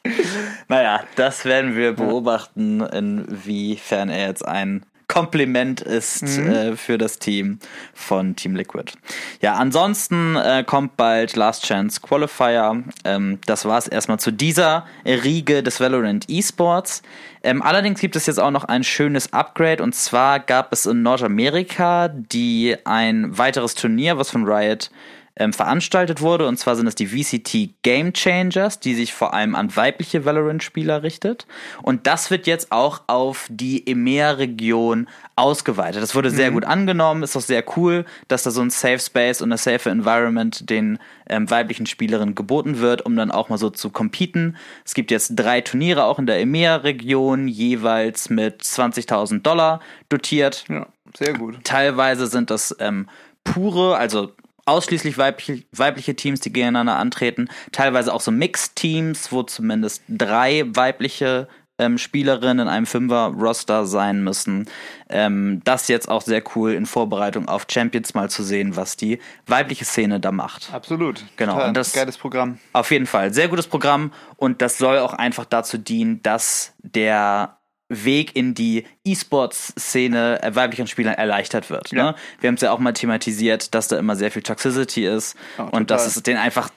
naja, 0.68 1.04
das 1.16 1.44
werden 1.44 1.76
wir 1.76 1.92
beobachten, 1.92 2.80
inwiefern 2.80 4.08
er 4.08 4.28
jetzt 4.28 4.46
ein 4.46 4.84
Kompliment 5.06 5.80
ist 5.80 6.22
mhm. 6.22 6.50
äh, 6.50 6.76
für 6.76 6.96
das 6.96 7.18
Team 7.18 7.58
von 7.92 8.36
Team 8.36 8.56
Liquid. 8.56 8.92
Ja, 9.40 9.54
ansonsten 9.54 10.34
äh, 10.36 10.64
kommt 10.66 10.96
bald 10.96 11.36
Last 11.36 11.66
Chance 11.66 12.00
Qualifier. 12.00 12.82
Ähm, 13.04 13.38
das 13.46 13.64
war 13.64 13.78
es 13.78 13.86
erstmal 13.86 14.18
zu 14.18 14.30
dieser 14.30 14.86
Riege 15.04 15.62
des 15.62 15.78
Valorant 15.78 16.28
Esports. 16.28 17.02
Ähm, 17.42 17.60
allerdings 17.60 18.00
gibt 18.00 18.16
es 18.16 18.26
jetzt 18.26 18.40
auch 18.40 18.50
noch 18.50 18.64
ein 18.64 18.82
schönes 18.82 19.32
Upgrade 19.32 19.82
und 19.82 19.94
zwar 19.94 20.40
gab 20.40 20.72
es 20.72 20.86
in 20.86 21.02
Nordamerika 21.02 22.08
die 22.08 22.76
ein 22.84 23.36
weiteres 23.36 23.74
Turnier, 23.74 24.16
was 24.16 24.30
von 24.30 24.44
Riot 24.44 24.90
ähm, 25.36 25.52
veranstaltet 25.52 26.20
wurde. 26.20 26.46
Und 26.46 26.58
zwar 26.58 26.76
sind 26.76 26.86
es 26.86 26.94
die 26.94 27.08
VCT 27.08 27.82
Game 27.82 28.12
Changers, 28.12 28.78
die 28.78 28.94
sich 28.94 29.12
vor 29.12 29.34
allem 29.34 29.54
an 29.54 29.74
weibliche 29.74 30.24
Valorant-Spieler 30.24 31.02
richtet. 31.02 31.46
Und 31.82 32.06
das 32.06 32.30
wird 32.30 32.46
jetzt 32.46 32.70
auch 32.70 33.02
auf 33.08 33.48
die 33.50 33.86
EMEA-Region 33.86 35.08
ausgeweitet. 35.36 36.02
Das 36.02 36.14
wurde 36.14 36.30
sehr 36.30 36.50
mhm. 36.50 36.54
gut 36.54 36.64
angenommen, 36.64 37.24
ist 37.24 37.36
auch 37.36 37.40
sehr 37.40 37.64
cool, 37.76 38.04
dass 38.28 38.44
da 38.44 38.50
so 38.52 38.60
ein 38.60 38.70
Safe 38.70 39.00
Space 39.00 39.42
und 39.42 39.48
eine 39.48 39.58
safe 39.58 39.90
Environment 39.90 40.70
den 40.70 40.98
ähm, 41.28 41.50
weiblichen 41.50 41.86
Spielerinnen 41.86 42.36
geboten 42.36 42.78
wird, 42.78 43.02
um 43.02 43.16
dann 43.16 43.32
auch 43.32 43.48
mal 43.48 43.58
so 43.58 43.70
zu 43.70 43.90
competen. 43.90 44.56
Es 44.84 44.94
gibt 44.94 45.10
jetzt 45.10 45.32
drei 45.34 45.60
Turniere 45.60 46.04
auch 46.04 46.20
in 46.20 46.26
der 46.26 46.38
EMEA-Region, 46.40 47.48
jeweils 47.48 48.30
mit 48.30 48.62
20.000 48.62 49.42
Dollar 49.42 49.80
dotiert. 50.08 50.64
Ja, 50.68 50.86
sehr 51.18 51.32
gut. 51.34 51.64
Teilweise 51.64 52.28
sind 52.28 52.50
das 52.50 52.76
ähm, 52.78 53.08
pure, 53.42 53.96
also 53.96 54.32
ausschließlich 54.66 55.18
weibliche, 55.18 55.64
weibliche 55.72 56.14
Teams, 56.16 56.40
die 56.40 56.52
gegeneinander 56.52 56.96
antreten. 56.96 57.48
Teilweise 57.72 58.12
auch 58.12 58.20
so 58.20 58.30
Mixed-Teams, 58.30 59.32
wo 59.32 59.42
zumindest 59.42 60.02
drei 60.08 60.64
weibliche 60.66 61.48
ähm, 61.78 61.98
Spielerinnen 61.98 62.60
in 62.60 62.68
einem 62.68 62.86
Fünfer-Roster 62.86 63.86
sein 63.86 64.22
müssen. 64.22 64.68
Ähm, 65.08 65.60
das 65.64 65.88
jetzt 65.88 66.08
auch 66.08 66.22
sehr 66.22 66.42
cool 66.54 66.72
in 66.72 66.86
Vorbereitung 66.86 67.48
auf 67.48 67.66
Champions 67.68 68.14
mal 68.14 68.30
zu 68.30 68.42
sehen, 68.42 68.76
was 68.76 68.96
die 68.96 69.18
weibliche 69.46 69.84
Szene 69.84 70.20
da 70.20 70.30
macht. 70.30 70.72
Absolut. 70.72 71.24
Genau. 71.36 71.54
Total. 71.54 71.68
Und 71.68 71.76
das 71.76 71.92
Geiles 71.92 72.16
Programm. 72.16 72.58
Auf 72.72 72.90
jeden 72.90 73.06
Fall. 73.06 73.34
Sehr 73.34 73.48
gutes 73.48 73.66
Programm 73.66 74.12
und 74.36 74.62
das 74.62 74.78
soll 74.78 74.98
auch 74.98 75.14
einfach 75.14 75.44
dazu 75.44 75.78
dienen, 75.78 76.22
dass 76.22 76.74
der 76.78 77.58
Weg 78.02 78.34
in 78.34 78.54
die 78.54 78.84
E-Sports-Szene 79.04 80.42
äh, 80.42 80.54
weiblichen 80.54 80.86
Spielern 80.86 81.14
erleichtert 81.14 81.70
wird. 81.70 81.92
Ja. 81.92 82.12
Ne? 82.12 82.14
Wir 82.40 82.48
haben 82.48 82.54
es 82.54 82.62
ja 82.62 82.72
auch 82.72 82.78
mal 82.78 82.92
thematisiert, 82.92 83.74
dass 83.74 83.88
da 83.88 83.98
immer 83.98 84.16
sehr 84.16 84.30
viel 84.30 84.42
Toxicity 84.42 85.06
ist 85.06 85.36
Oh, 85.58 85.68
und 85.70 85.90
dass 85.90 86.06
es 86.06 86.22
denen 86.22 86.38
einfach 86.38 86.70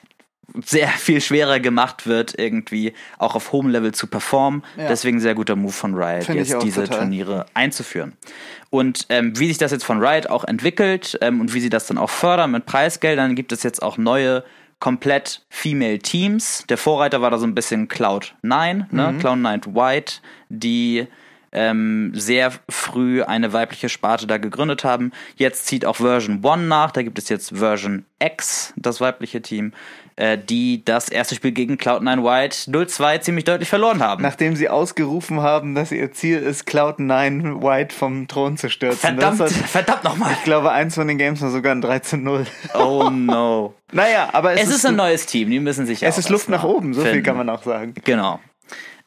sehr 0.66 0.88
viel 0.88 1.22
schwerer 1.22 1.60
gemacht 1.60 2.08
wird, 2.08 2.38
irgendwie 2.38 2.94
auch 3.18 3.36
auf 3.36 3.52
hohem 3.52 3.70
Level 3.70 3.94
zu 3.94 4.08
performen. 4.08 4.64
Ja. 4.78 4.88
Deswegen 4.88 5.20
sehr 5.20 5.36
guter 5.36 5.56
Move 5.56 5.74
von 5.74 5.94
Riot, 5.94 6.26
Finde 6.26 6.42
ich 6.42 6.50
jetzt 6.50 6.64
diese 6.64 6.84
total. 6.84 7.00
Turniere 7.00 7.46
einzuführen. 7.54 8.14
Und 8.70 9.06
ähm, 9.10 9.38
wie 9.40 9.48
sich 9.48 9.58
das 9.58 9.72
jetzt 9.72 9.84
von 9.84 10.04
Riot 10.04 10.28
auch 10.28 10.44
entwickelt 10.44 11.18
ähm, 11.22 11.42
und 11.42 11.54
wie 11.54 11.60
sie 11.60 11.70
das 11.70 11.88
dann 11.88 11.98
auch 11.98 12.10
fördern 12.10 12.52
mit 12.52 12.66
Preisgeldern, 12.66 13.36
gibt 13.36 13.52
es 13.52 13.64
jetzt 13.64 13.82
auch 13.82 13.98
neue 13.98 14.44
komplett 14.80 15.46
Female 15.50 16.00
Teams. 16.00 16.64
Der 16.70 16.78
Vorreiter 16.78 17.22
war 17.22 17.32
da 17.32 17.38
so 17.38 17.46
ein 17.48 17.56
bisschen 17.56 17.88
Cloud9, 17.88 18.86
ne? 18.92 19.12
Mhm. 19.12 19.20
Cloud9 19.20 19.76
White, 19.76 20.16
die 20.50 21.08
ähm, 21.52 22.12
sehr 22.14 22.52
früh 22.70 23.24
eine 23.24 23.54
weibliche 23.54 23.90
Sparte 23.90 24.28
da 24.28 24.38
gegründet 24.38 24.84
haben. 24.84 25.12
Jetzt 25.36 25.66
zieht 25.66 25.86
auch 25.86 25.96
Version 25.98 26.46
1 26.46 26.64
nach, 26.68 26.92
da 26.92 27.02
gibt 27.02 27.18
es 27.18 27.30
jetzt 27.30 27.58
Version 27.58 28.06
X, 28.20 28.74
das 28.76 29.02
weibliche 29.02 29.42
Team, 29.42 29.74
äh, 30.18 30.38
die 30.38 30.84
das 30.84 31.10
erste 31.10 31.36
Spiel 31.36 31.52
gegen 31.52 31.76
Cloud9 31.76 32.24
White 32.24 32.72
0-2 32.72 33.22
ziemlich 33.22 33.46
deutlich 33.46 33.70
verloren 33.70 34.02
haben. 34.02 34.22
Nachdem 34.24 34.56
sie 34.56 34.68
ausgerufen 34.68 35.42
haben, 35.42 35.76
dass 35.76 35.92
ihr 35.92 36.12
Ziel 36.12 36.40
ist, 36.40 36.68
Cloud9 36.68 37.62
White 37.64 37.96
vom 37.96 38.28
Thron 38.28 38.58
zu 38.58 38.70
stürzen. 38.70 39.00
verdammt, 39.00 39.40
Das 39.40 39.56
hat, 39.56 39.70
verdammt 39.70 40.04
nochmal. 40.04 40.34
ich 40.34 40.44
glaube, 40.44 40.72
eins 40.72 40.96
von 40.96 41.08
den 41.08 41.18
Games 41.18 41.42
war 41.42 41.52
sogar 41.52 41.74
ein 41.74 41.84
13-0. 41.84 42.46
Oh 42.74 43.10
no. 43.10 43.76
naja, 43.92 44.30
aber 44.34 44.54
es, 44.54 44.64
Es 44.64 44.76
ist 44.78 44.86
ein 44.86 44.96
neues 44.96 45.28
Team, 45.28 45.50
die 45.50 45.60
müssen 45.60 45.86
sich 45.86 46.04
es 46.04 46.18
ist 46.18 46.30
Luft 46.30 46.50
nach 46.50 46.64
oben, 46.64 46.94
so 46.94 47.02
viel 47.02 47.12
finden. 47.12 47.26
kann 47.26 47.38
man 47.38 47.50
auch 47.50 47.64
sagen. 47.64 47.94
Genau. 48.04 48.40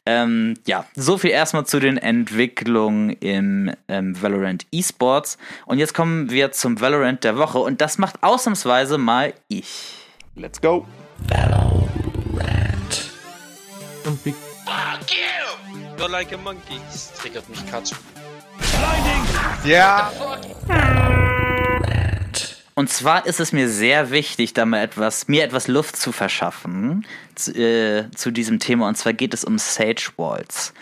Ähm, 0.05 0.55
ja, 0.65 0.85
so 0.95 1.17
viel 1.17 1.29
erstmal 1.29 1.65
zu 1.65 1.79
den 1.79 1.97
Entwicklungen 1.97 3.11
im 3.19 3.71
ähm, 3.87 4.19
Valorant 4.19 4.65
eSports. 4.71 5.37
Und 5.65 5.77
jetzt 5.77 5.93
kommen 5.93 6.31
wir 6.31 6.51
zum 6.51 6.81
Valorant 6.81 7.23
der 7.23 7.37
Woche 7.37 7.59
und 7.59 7.81
das 7.81 7.97
macht 7.97 8.23
ausnahmsweise 8.23 8.97
mal 8.97 9.33
ich. 9.47 10.00
Let's 10.35 10.61
go. 10.61 10.85
Und 14.05 14.25
wie 14.25 14.31
Fuck 14.31 15.11
you! 15.11 15.97
You're 15.97 16.09
like 16.09 16.33
a 16.33 16.37
monkey. 16.37 16.79
Das 16.91 17.13
triggert 17.13 17.47
mich 17.49 17.65
Katsu. 17.69 17.95
Ja. 19.63 20.11
Und 22.73 22.89
zwar 22.89 23.25
ist 23.25 23.39
es 23.39 23.51
mir 23.51 23.69
sehr 23.69 24.09
wichtig, 24.11 24.53
da 24.53 24.65
mal 24.65 24.81
etwas, 24.81 25.27
mir 25.27 25.43
etwas 25.43 25.67
Luft 25.67 25.97
zu 25.97 26.11
verschaffen 26.11 27.05
zu, 27.35 27.51
äh, 27.51 28.09
zu 28.15 28.31
diesem 28.31 28.59
Thema. 28.59 28.87
Und 28.87 28.95
zwar 28.95 29.13
geht 29.13 29.33
es 29.33 29.43
um 29.43 29.57
Sage 29.59 30.11
Walls. 30.17 30.73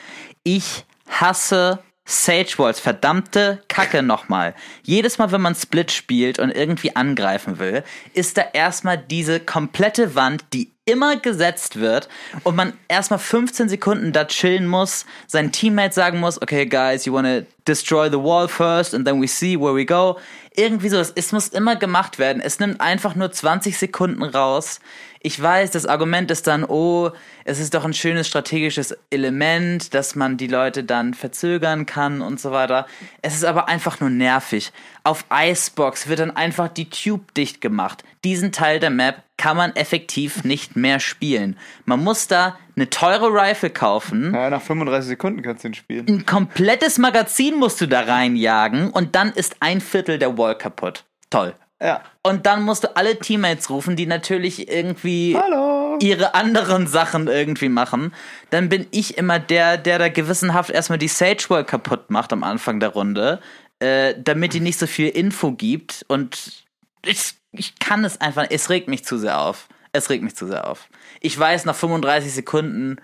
Ich 0.44 0.86
hasse 1.10 1.80
Sage 2.10 2.56
Walls. 2.58 2.80
Verdammte 2.80 3.62
Kacke 3.68 4.02
nochmal. 4.02 4.56
Jedes 4.82 5.20
Mal, 5.20 5.32
wenn 5.32 5.42
man 5.42 5.54
Split 5.54 5.92
spielt 5.92 6.40
und 6.40 6.50
irgendwie 6.50 6.96
angreifen 6.96 7.60
will, 7.60 7.84
ist 8.16 8.38
da 8.38 8.46
erstmal 8.52 8.98
diese 8.98 9.40
komplette 9.40 10.16
Wand, 10.16 10.44
die 10.54 10.72
immer 10.86 11.18
gesetzt 11.18 11.80
wird 11.80 12.10
und 12.44 12.56
man 12.56 12.74
erstmal 12.88 13.20
15 13.20 13.70
Sekunden 13.70 14.12
da 14.12 14.26
chillen 14.26 14.66
muss, 14.66 15.06
seinen 15.28 15.52
Teammate 15.52 15.94
sagen 15.94 16.20
muss, 16.20 16.42
okay 16.42 16.66
guys, 16.66 17.06
you 17.06 17.14
wanna 17.14 17.44
destroy 17.68 18.10
the 18.10 18.18
wall 18.18 18.48
first 18.48 18.96
and 18.96 19.06
then 19.06 19.22
we 19.22 19.28
see 19.28 19.56
where 19.56 19.76
we 19.76 19.86
go. 19.86 20.18
Irgendwie 20.60 20.90
so, 20.90 21.00
es, 21.00 21.32
muss 21.32 21.48
immer 21.48 21.78
gemacht 21.78 22.20
werden. 22.20 22.42
Es 22.42 22.60
nimmt 22.60 22.82
einfach 22.82 23.16
nur 23.16 23.32
20 23.32 23.78
Sekunden 23.78 24.24
raus. 24.24 24.82
Ich 25.22 25.42
weiß, 25.42 25.72
das 25.72 25.86
Argument 25.86 26.30
ist 26.32 26.48
dann, 26.48 26.66
oh, 26.66 27.12
es 27.46 27.60
ist 27.60 27.74
doch 27.74 27.86
ein 27.86 27.94
schönes 27.94 28.28
strategisches 28.28 28.98
Element, 29.10 29.94
dass 29.94 30.16
man 30.16 30.36
die 30.36 30.48
Leute 30.48 30.84
dann 30.84 31.14
verzögern 31.14 31.86
kann 31.86 32.22
und 32.22 32.42
so 32.42 32.52
weiter. 32.52 32.88
Es 33.22 33.36
ist 33.36 33.46
aber 33.46 33.70
einfach 33.70 34.02
nur 34.02 34.10
nervig. 34.10 34.74
Auf 35.06 35.24
Icebox 35.34 36.10
wird 36.10 36.20
dann 36.20 36.36
einfach 36.36 36.68
die 36.68 36.90
Tube 36.90 37.34
dicht 37.36 37.62
gemacht. 37.62 38.04
Diesen 38.26 38.52
Teil 38.52 38.82
der 38.82 38.90
Map 38.90 39.24
kann 39.38 39.56
man 39.56 39.74
effektiv 39.78 40.44
nicht 40.44 40.76
mehr 40.76 41.00
spielen. 41.00 41.58
Man 41.86 42.04
muss 42.04 42.28
da 42.28 42.58
eine 42.80 42.90
teure 42.90 43.28
Rifle 43.28 43.70
kaufen. 43.70 44.34
ja, 44.34 44.50
nach 44.50 44.62
35 44.62 45.10
Sekunden 45.10 45.42
kannst 45.42 45.64
du 45.64 45.68
ihn 45.68 45.74
spielen. 45.74 46.08
Ein 46.08 46.26
komplettes 46.26 46.98
Magazin 46.98 47.56
musst 47.56 47.82
du 47.82 47.88
da 47.88 48.02
reinjagen 48.02 48.90
und 48.92 49.16
dann 49.16 49.32
ist 49.34 49.58
ein 49.60 49.82
Viertel 49.82 50.18
der 50.18 50.38
Wall 50.38 50.58
kaputt. 50.58 51.04
Toll. 51.30 51.54
Ja. 51.82 52.02
Und 52.24 52.46
dann 52.46 52.64
musst 52.64 52.84
du 52.84 52.96
alle 52.96 53.20
Teammates 53.20 53.70
rufen, 53.70 53.96
die 53.96 54.06
natürlich 54.06 54.70
irgendwie 54.70 55.38
Hallo. 55.38 55.98
ihre 56.02 56.36
anderen 56.36 56.88
Sachen 56.88 57.28
irgendwie 57.28 57.70
machen. 57.70 58.14
Dann 58.50 58.70
bin 58.70 58.88
ich 58.92 59.18
immer 59.18 59.40
der, 59.40 59.78
der 59.78 60.00
da 60.00 60.10
gewissenhaft 60.10 60.70
erstmal 60.70 61.00
die 61.00 61.08
Sage 61.08 61.46
Wall 61.50 61.64
kaputt 61.64 62.10
macht 62.10 62.34
am 62.34 62.44
Anfang 62.44 62.80
der 62.80 62.90
Runde, 62.90 63.40
äh, 63.80 64.14
damit 64.18 64.54
die 64.54 64.60
nicht 64.60 64.78
so 64.80 64.88
viel 64.88 65.08
Info 65.08 65.54
gibt. 65.54 66.06
Und 66.10 66.66
ich, 67.06 67.36
ich 67.54 67.80
kann 67.80 68.04
es 68.04 68.20
einfach, 68.20 68.48
es 68.50 68.70
regt 68.70 68.90
mich 68.90 69.06
zu 69.06 69.18
sehr 69.18 69.40
auf. 69.40 69.70
Es 69.92 70.10
regt 70.10 70.24
mich 70.24 70.36
zu 70.36 70.48
sehr 70.48 70.68
auf. 70.70 70.88
Ich 71.22 71.38
weiß, 71.38 71.66
nach 71.66 71.76
35 71.76 72.32
Sekunden 72.34 72.98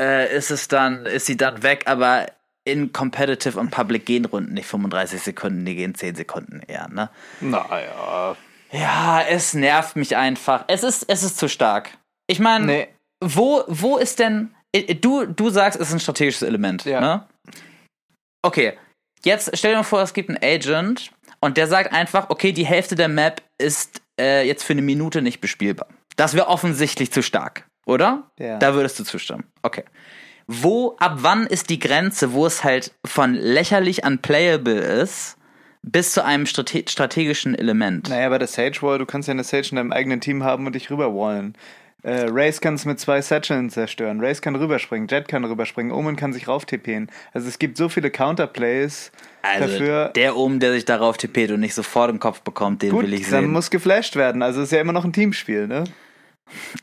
äh, 0.00 0.34
ist 0.36 0.50
es 0.50 0.68
dann, 0.68 1.06
ist 1.06 1.26
sie 1.26 1.36
dann 1.36 1.62
weg, 1.62 1.84
aber 1.86 2.26
in 2.64 2.92
Competitive 2.92 3.58
und 3.58 3.70
Public 3.70 4.04
gehen 4.04 4.26
Runden 4.26 4.52
nicht 4.54 4.66
35 4.66 5.20
Sekunden, 5.22 5.64
die 5.64 5.74
gehen 5.76 5.94
10 5.94 6.14
Sekunden 6.14 6.60
eher, 6.66 6.88
ne? 6.88 7.08
Naja. 7.40 8.36
Ja, 8.70 9.22
es 9.28 9.54
nervt 9.54 9.96
mich 9.96 10.16
einfach. 10.16 10.64
Es 10.68 10.82
ist, 10.82 11.04
es 11.08 11.22
ist 11.22 11.38
zu 11.38 11.48
stark. 11.48 11.96
Ich 12.28 12.38
meine, 12.38 12.66
Nee. 12.66 12.88
wo, 13.24 13.64
wo 13.66 13.96
ist 13.96 14.18
denn. 14.18 14.54
äh, 14.72 14.94
Du, 14.94 15.24
du 15.26 15.48
sagst, 15.50 15.80
es 15.80 15.88
ist 15.88 15.94
ein 15.94 16.00
strategisches 16.00 16.42
Element. 16.42 16.84
Ja. 16.84 17.00
Ne? 17.00 17.26
Okay, 18.42 18.74
jetzt 19.24 19.50
stell 19.56 19.72
dir 19.72 19.78
mal 19.78 19.82
vor, 19.82 20.02
es 20.02 20.12
gibt 20.14 20.28
einen 20.28 20.38
Agent 20.42 21.10
und 21.40 21.56
der 21.56 21.66
sagt 21.66 21.92
einfach, 21.92 22.30
okay, 22.30 22.52
die 22.52 22.66
Hälfte 22.66 22.94
der 22.94 23.08
Map 23.08 23.42
ist 23.58 24.00
äh, 24.20 24.46
jetzt 24.46 24.62
für 24.64 24.74
eine 24.74 24.82
Minute 24.82 25.22
nicht 25.22 25.40
bespielbar. 25.40 25.88
Das 26.20 26.34
wäre 26.34 26.48
offensichtlich 26.48 27.10
zu 27.10 27.22
stark, 27.22 27.64
oder? 27.86 28.30
Ja. 28.38 28.58
Da 28.58 28.74
würdest 28.74 28.98
du 28.98 29.04
zustimmen. 29.04 29.44
Okay. 29.62 29.84
Wo, 30.46 30.96
ab 30.98 31.18
wann 31.22 31.46
ist 31.46 31.70
die 31.70 31.78
Grenze, 31.78 32.32
wo 32.32 32.44
es 32.44 32.64
halt 32.64 32.92
von 33.04 33.34
lächerlich 33.34 34.04
unplayable 34.04 34.74
ist, 34.74 35.36
bis 35.82 36.12
zu 36.12 36.24
einem 36.24 36.44
strate 36.46 36.84
strategischen 36.88 37.54
Element? 37.54 38.08
Naja, 38.08 38.28
bei 38.28 38.38
der 38.38 38.48
Sage 38.48 38.82
Wall, 38.82 38.98
du 38.98 39.06
kannst 39.06 39.28
ja 39.28 39.32
eine 39.32 39.44
Sage 39.44 39.68
in 39.70 39.76
deinem 39.76 39.92
eigenen 39.92 40.20
Team 40.20 40.42
haben 40.44 40.66
und 40.66 40.74
dich 40.74 40.90
rüberwallen. 40.90 41.54
Äh, 42.02 42.26
Race 42.30 42.60
kann 42.60 42.74
es 42.74 42.84
mit 42.86 42.98
zwei 42.98 43.20
Satcheln 43.20 43.68
zerstören. 43.70 44.20
Race 44.24 44.40
kann 44.42 44.56
rüberspringen, 44.56 45.06
Jet 45.08 45.28
kann 45.28 45.44
rüberspringen, 45.44 45.92
Omen 45.92 46.16
kann 46.16 46.32
sich 46.32 46.48
rauftippen. 46.48 47.10
Also 47.32 47.46
es 47.48 47.58
gibt 47.58 47.76
so 47.76 47.88
viele 47.90 48.10
Counterplays 48.10 49.12
Also 49.42 49.66
dafür. 49.78 50.08
der 50.16 50.34
oben, 50.36 50.60
der 50.60 50.72
sich 50.72 50.84
darauf 50.86 51.18
tippet 51.18 51.50
und 51.50 51.60
nicht 51.60 51.74
sofort 51.74 52.10
im 52.10 52.18
Kopf 52.18 52.40
bekommt, 52.40 52.82
den 52.82 52.90
Gut, 52.90 53.02
will 53.04 53.12
ich 53.14 53.28
dann 53.28 53.44
sehen. 53.44 53.52
muss 53.52 53.70
geflasht 53.70 54.16
werden. 54.16 54.42
Also 54.42 54.60
es 54.60 54.66
ist 54.68 54.72
ja 54.72 54.80
immer 54.80 54.92
noch 54.94 55.04
ein 55.04 55.12
Teamspiel, 55.12 55.66
ne? 55.66 55.84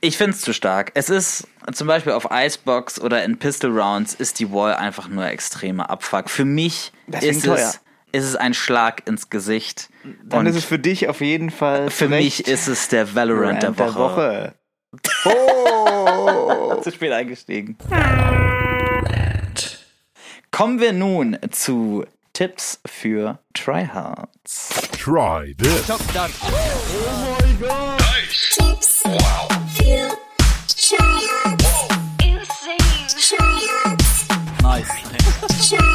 Ich 0.01 0.17
find's 0.17 0.41
zu 0.41 0.53
stark. 0.53 0.91
Es 0.93 1.09
ist 1.09 1.47
zum 1.73 1.87
Beispiel 1.87 2.13
auf 2.13 2.27
Icebox 2.31 2.99
oder 2.99 3.23
in 3.23 3.37
Pistol 3.37 3.77
Rounds 3.77 4.13
ist 4.13 4.39
die 4.39 4.51
Wall 4.51 4.75
einfach 4.75 5.07
nur 5.07 5.25
extremer 5.25 5.89
Abfuck. 5.89 6.29
Für 6.29 6.45
mich 6.45 6.91
Deswegen 7.07 7.37
ist 7.37 7.45
teuer. 7.45 7.55
es, 7.55 7.79
ist 8.11 8.23
es 8.25 8.35
ein 8.35 8.53
Schlag 8.53 9.07
ins 9.07 9.29
Gesicht. 9.29 9.89
Dann 10.23 10.41
und 10.41 10.45
ist 10.47 10.55
es 10.55 10.65
für 10.65 10.79
dich 10.79 11.09
auf 11.09 11.21
jeden 11.21 11.49
Fall 11.49 11.89
für 11.89 12.07
mich 12.07 12.47
ist 12.47 12.67
es 12.67 12.87
der 12.87 13.15
Valorant 13.15 13.63
der 13.63 13.71
Brand 13.71 13.95
Woche. 13.95 14.53
Oh! 15.25 16.79
Zu 16.81 16.91
spät 16.91 17.11
eingestiegen. 17.11 17.77
Kommen 20.51 20.79
wir 20.79 20.93
nun 20.93 21.37
zu 21.51 22.05
Tipps 22.33 22.79
für 22.85 23.39
Tryhards. 23.53 24.69
Try 24.93 25.55
this. 25.57 25.85
Für 25.85 25.97
Tryhards. 25.97 26.39
Insane. 27.37 27.47
Tryhards. 27.59 29.03
Nice. 29.03 29.46
Tryhards. 34.77 35.86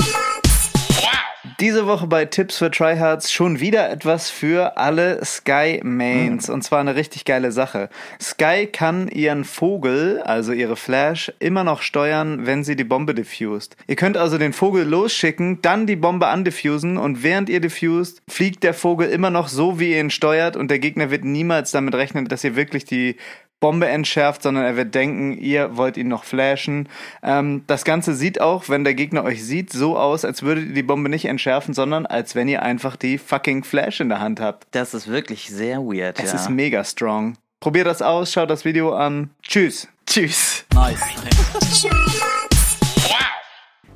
Diese 1.62 1.87
Woche 1.87 2.09
bei 2.09 2.25
Tipps 2.25 2.59
für 2.59 2.72
Tryhards 2.72 3.31
schon 3.31 3.61
wieder 3.61 3.88
etwas 3.88 4.31
für 4.31 4.77
alle 4.77 5.25
Sky 5.25 5.81
Mains. 5.85 6.51
Und 6.51 6.62
zwar 6.62 6.81
eine 6.81 6.96
richtig 6.96 7.25
geile 7.25 7.53
Sache. 7.53 7.88
Sky 8.20 8.66
kann 8.66 9.07
ihren 9.07 9.44
Vogel, 9.44 10.20
also 10.25 10.51
ihre 10.51 10.75
Flash, 10.75 11.33
immer 11.38 11.62
noch 11.62 11.83
steuern, 11.83 12.46
wenn 12.46 12.64
sie 12.64 12.75
die 12.75 12.83
Bombe 12.83 13.14
diffused. 13.14 13.77
Ihr 13.87 13.94
könnt 13.94 14.16
also 14.16 14.38
den 14.38 14.53
Vogel 14.53 14.85
losschicken, 14.85 15.62
dann 15.62 15.87
die 15.87 15.94
Bombe 15.94 16.29
undiffusen 16.33 16.96
und 16.96 17.22
während 17.22 17.48
ihr 17.48 17.61
diffused, 17.61 18.22
fliegt 18.29 18.64
der 18.64 18.75
Vogel 18.75 19.09
immer 19.11 19.31
noch 19.31 19.46
so, 19.46 19.79
wie 19.79 19.92
ihr 19.92 20.01
ihn 20.01 20.11
steuert 20.11 20.57
und 20.57 20.68
der 20.68 20.81
Gegner 20.81 21.12
wird 21.12 21.22
niemals 21.22 21.70
damit 21.70 21.94
rechnen, 21.94 22.27
dass 22.27 22.42
ihr 22.42 22.57
wirklich 22.57 22.87
die 22.87 23.14
Bombe 23.62 23.87
entschärft, 23.87 24.42
sondern 24.42 24.64
er 24.64 24.77
wird 24.77 24.94
denken, 24.94 25.38
ihr 25.38 25.77
wollt 25.77 25.96
ihn 25.96 26.09
noch 26.09 26.25
flashen. 26.25 26.88
Ähm, 27.22 27.62
das 27.68 27.85
Ganze 27.85 28.14
sieht 28.14 28.40
auch, 28.40 28.68
wenn 28.68 28.83
der 28.83 28.92
Gegner 28.92 29.22
euch 29.22 29.42
sieht, 29.44 29.72
so 29.72 29.96
aus, 29.96 30.25
als 30.27 30.42
würdet 30.42 30.66
ihr 30.66 30.75
die 30.75 30.83
Bombe 30.83 31.09
nicht 31.09 31.27
entschärfen, 31.27 31.52
sondern 31.75 32.07
als 32.07 32.35
wenn 32.35 32.49
ihr 32.49 32.62
einfach 32.62 32.97
die 32.97 33.19
fucking 33.19 33.65
Flash 33.65 34.01
in 34.01 34.09
der 34.09 34.21
Hand 34.21 34.41
habt. 34.41 34.67
Das 34.71 34.95
ist 34.95 35.09
wirklich 35.09 35.49
sehr 35.51 35.79
weird. 35.81 36.19
Es 36.19 36.31
ja. 36.33 36.38
ist 36.38 36.49
mega 36.51 36.83
strong. 36.85 37.37
Probiert 37.61 37.87
das 37.87 38.01
aus, 38.03 38.33
schaut 38.33 38.51
das 38.51 38.65
Video 38.65 38.95
an. 38.95 39.31
Tschüss. 39.43 39.88
Tschüss. 40.07 40.65
Tryhards. 40.71 41.01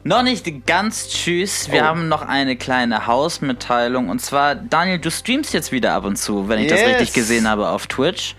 Noch 0.04 0.22
nicht 0.22 0.66
ganz 0.68 1.08
tschüss. 1.08 1.70
Wir 1.72 1.82
Oh. 1.82 1.86
haben 1.86 2.08
noch 2.08 2.22
eine 2.22 2.54
kleine 2.56 3.08
Hausmitteilung. 3.08 4.08
Und 4.08 4.20
zwar, 4.20 4.54
Daniel, 4.54 5.00
du 5.00 5.10
streamst 5.10 5.52
jetzt 5.52 5.72
wieder 5.72 5.94
ab 5.94 6.04
und 6.04 6.14
zu, 6.16 6.48
wenn 6.48 6.60
ich 6.60 6.68
das 6.68 6.80
Yes. 6.80 6.90
richtig 6.90 7.12
gesehen 7.12 7.48
habe, 7.48 7.68
auf 7.70 7.88
Twitch. 7.88 8.36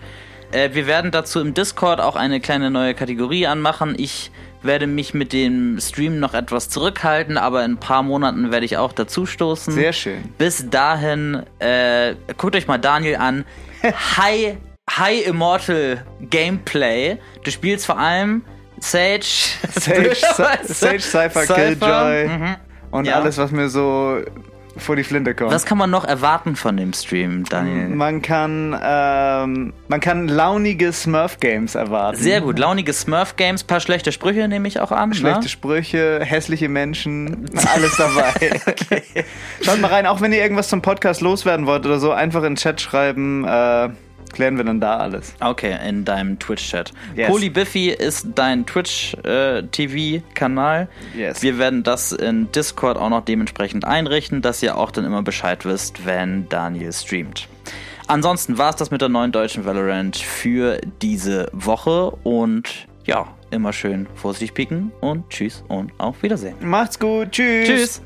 Äh, 0.50 0.70
wir 0.72 0.86
werden 0.86 1.10
dazu 1.10 1.40
im 1.40 1.52
Discord 1.52 2.00
auch 2.00 2.16
eine 2.16 2.40
kleine 2.40 2.70
neue 2.70 2.94
Kategorie 2.94 3.46
anmachen. 3.46 3.94
Ich 3.98 4.30
werde 4.62 4.86
mich 4.86 5.14
mit 5.14 5.32
dem 5.32 5.78
Stream 5.80 6.18
noch 6.18 6.34
etwas 6.34 6.68
zurückhalten, 6.68 7.36
aber 7.36 7.64
in 7.64 7.72
ein 7.72 7.76
paar 7.78 8.02
Monaten 8.02 8.50
werde 8.50 8.66
ich 8.66 8.76
auch 8.76 8.92
dazu 8.92 9.24
stoßen. 9.26 9.72
Sehr 9.72 9.92
schön. 9.92 10.32
Bis 10.38 10.68
dahin, 10.70 11.42
äh, 11.60 12.14
guckt 12.36 12.56
euch 12.56 12.66
mal 12.66 12.78
Daniel 12.78 13.16
an. 13.16 13.44
High, 13.82 14.56
High 14.90 15.26
Immortal 15.26 16.04
Gameplay. 16.20 17.18
Du 17.44 17.50
spielst 17.50 17.86
vor 17.86 17.98
allem 17.98 18.42
Sage, 18.80 19.20
Sage, 19.74 20.14
Sage 20.64 21.00
Cypher, 21.00 21.46
Killjoy 21.46 22.28
Mhm. 22.28 22.56
und 22.90 23.04
Ja. 23.06 23.14
alles, 23.20 23.38
was 23.38 23.50
mir 23.50 23.68
so 23.68 24.18
vor 24.78 24.96
die 24.96 25.04
Flinte 25.04 25.34
kommt. 25.34 25.52
Was 25.52 25.64
kann 25.66 25.78
man 25.78 25.90
noch 25.90 26.04
erwarten 26.04 26.56
von 26.56 26.76
dem 26.76 26.92
Stream, 26.92 27.44
Daniel? 27.44 27.88
man 27.88 28.22
kann, 28.22 28.78
ähm, 28.82 29.72
man 29.88 30.00
kann 30.00 30.28
launige 30.28 30.92
Smurf-Games 30.92 31.74
erwarten. 31.74 32.18
Sehr 32.18 32.40
gut. 32.40 32.58
Launige 32.58 32.92
Smurf-Games, 32.92 33.64
paar 33.64 33.80
schlechte 33.80 34.12
Sprüche 34.12 34.48
nehme 34.48 34.68
ich 34.68 34.80
auch 34.80 34.92
an. 34.92 35.14
Schlechte 35.14 35.42
ne? 35.42 35.48
Sprüche, 35.48 36.20
hässliche 36.22 36.68
Menschen, 36.68 37.50
alles 37.72 37.96
dabei. 37.96 38.60
Schaut 39.62 39.80
mal 39.80 39.88
rein, 39.88 40.06
auch 40.06 40.20
wenn 40.20 40.32
ihr 40.32 40.40
irgendwas 40.40 40.68
zum 40.68 40.82
Podcast 40.82 41.20
loswerden 41.20 41.66
wollt 41.66 41.84
oder 41.86 41.98
so, 41.98 42.12
einfach 42.12 42.40
in 42.40 42.54
den 42.54 42.56
Chat 42.56 42.80
schreiben, 42.80 43.44
äh, 43.44 43.90
klären 44.32 44.56
wir 44.56 44.64
dann 44.64 44.80
da 44.80 44.96
alles. 44.96 45.34
Okay, 45.40 45.76
in 45.86 46.04
deinem 46.04 46.38
Twitch-Chat. 46.38 46.92
Yes. 47.16 47.28
Poli 47.28 47.50
Biffy 47.50 47.90
ist 47.90 48.28
dein 48.34 48.66
Twitch-TV-Kanal. 48.66 50.88
Yes. 51.16 51.42
Wir 51.42 51.58
werden 51.58 51.82
das 51.82 52.12
in 52.12 52.50
Discord 52.52 52.96
auch 52.96 53.10
noch 53.10 53.24
dementsprechend 53.24 53.84
einrichten, 53.84 54.42
dass 54.42 54.62
ihr 54.62 54.76
auch 54.76 54.90
dann 54.90 55.04
immer 55.04 55.22
Bescheid 55.22 55.64
wisst, 55.64 56.06
wenn 56.06 56.48
Daniel 56.48 56.92
streamt. 56.92 57.48
Ansonsten 58.06 58.56
war 58.56 58.70
es 58.70 58.76
das 58.76 58.90
mit 58.90 59.02
der 59.02 59.10
neuen 59.10 59.32
deutschen 59.32 59.66
Valorant 59.66 60.16
für 60.16 60.80
diese 61.02 61.50
Woche 61.52 62.10
und 62.22 62.86
ja, 63.04 63.26
immer 63.50 63.72
schön 63.72 64.06
vorsichtig 64.14 64.54
picken 64.54 64.92
und 65.00 65.28
tschüss 65.30 65.64
und 65.68 65.92
auf 65.98 66.22
Wiedersehen. 66.22 66.54
Macht's 66.60 66.98
gut, 66.98 67.32
tschüss. 67.32 67.68
Tschüss. 67.68 68.02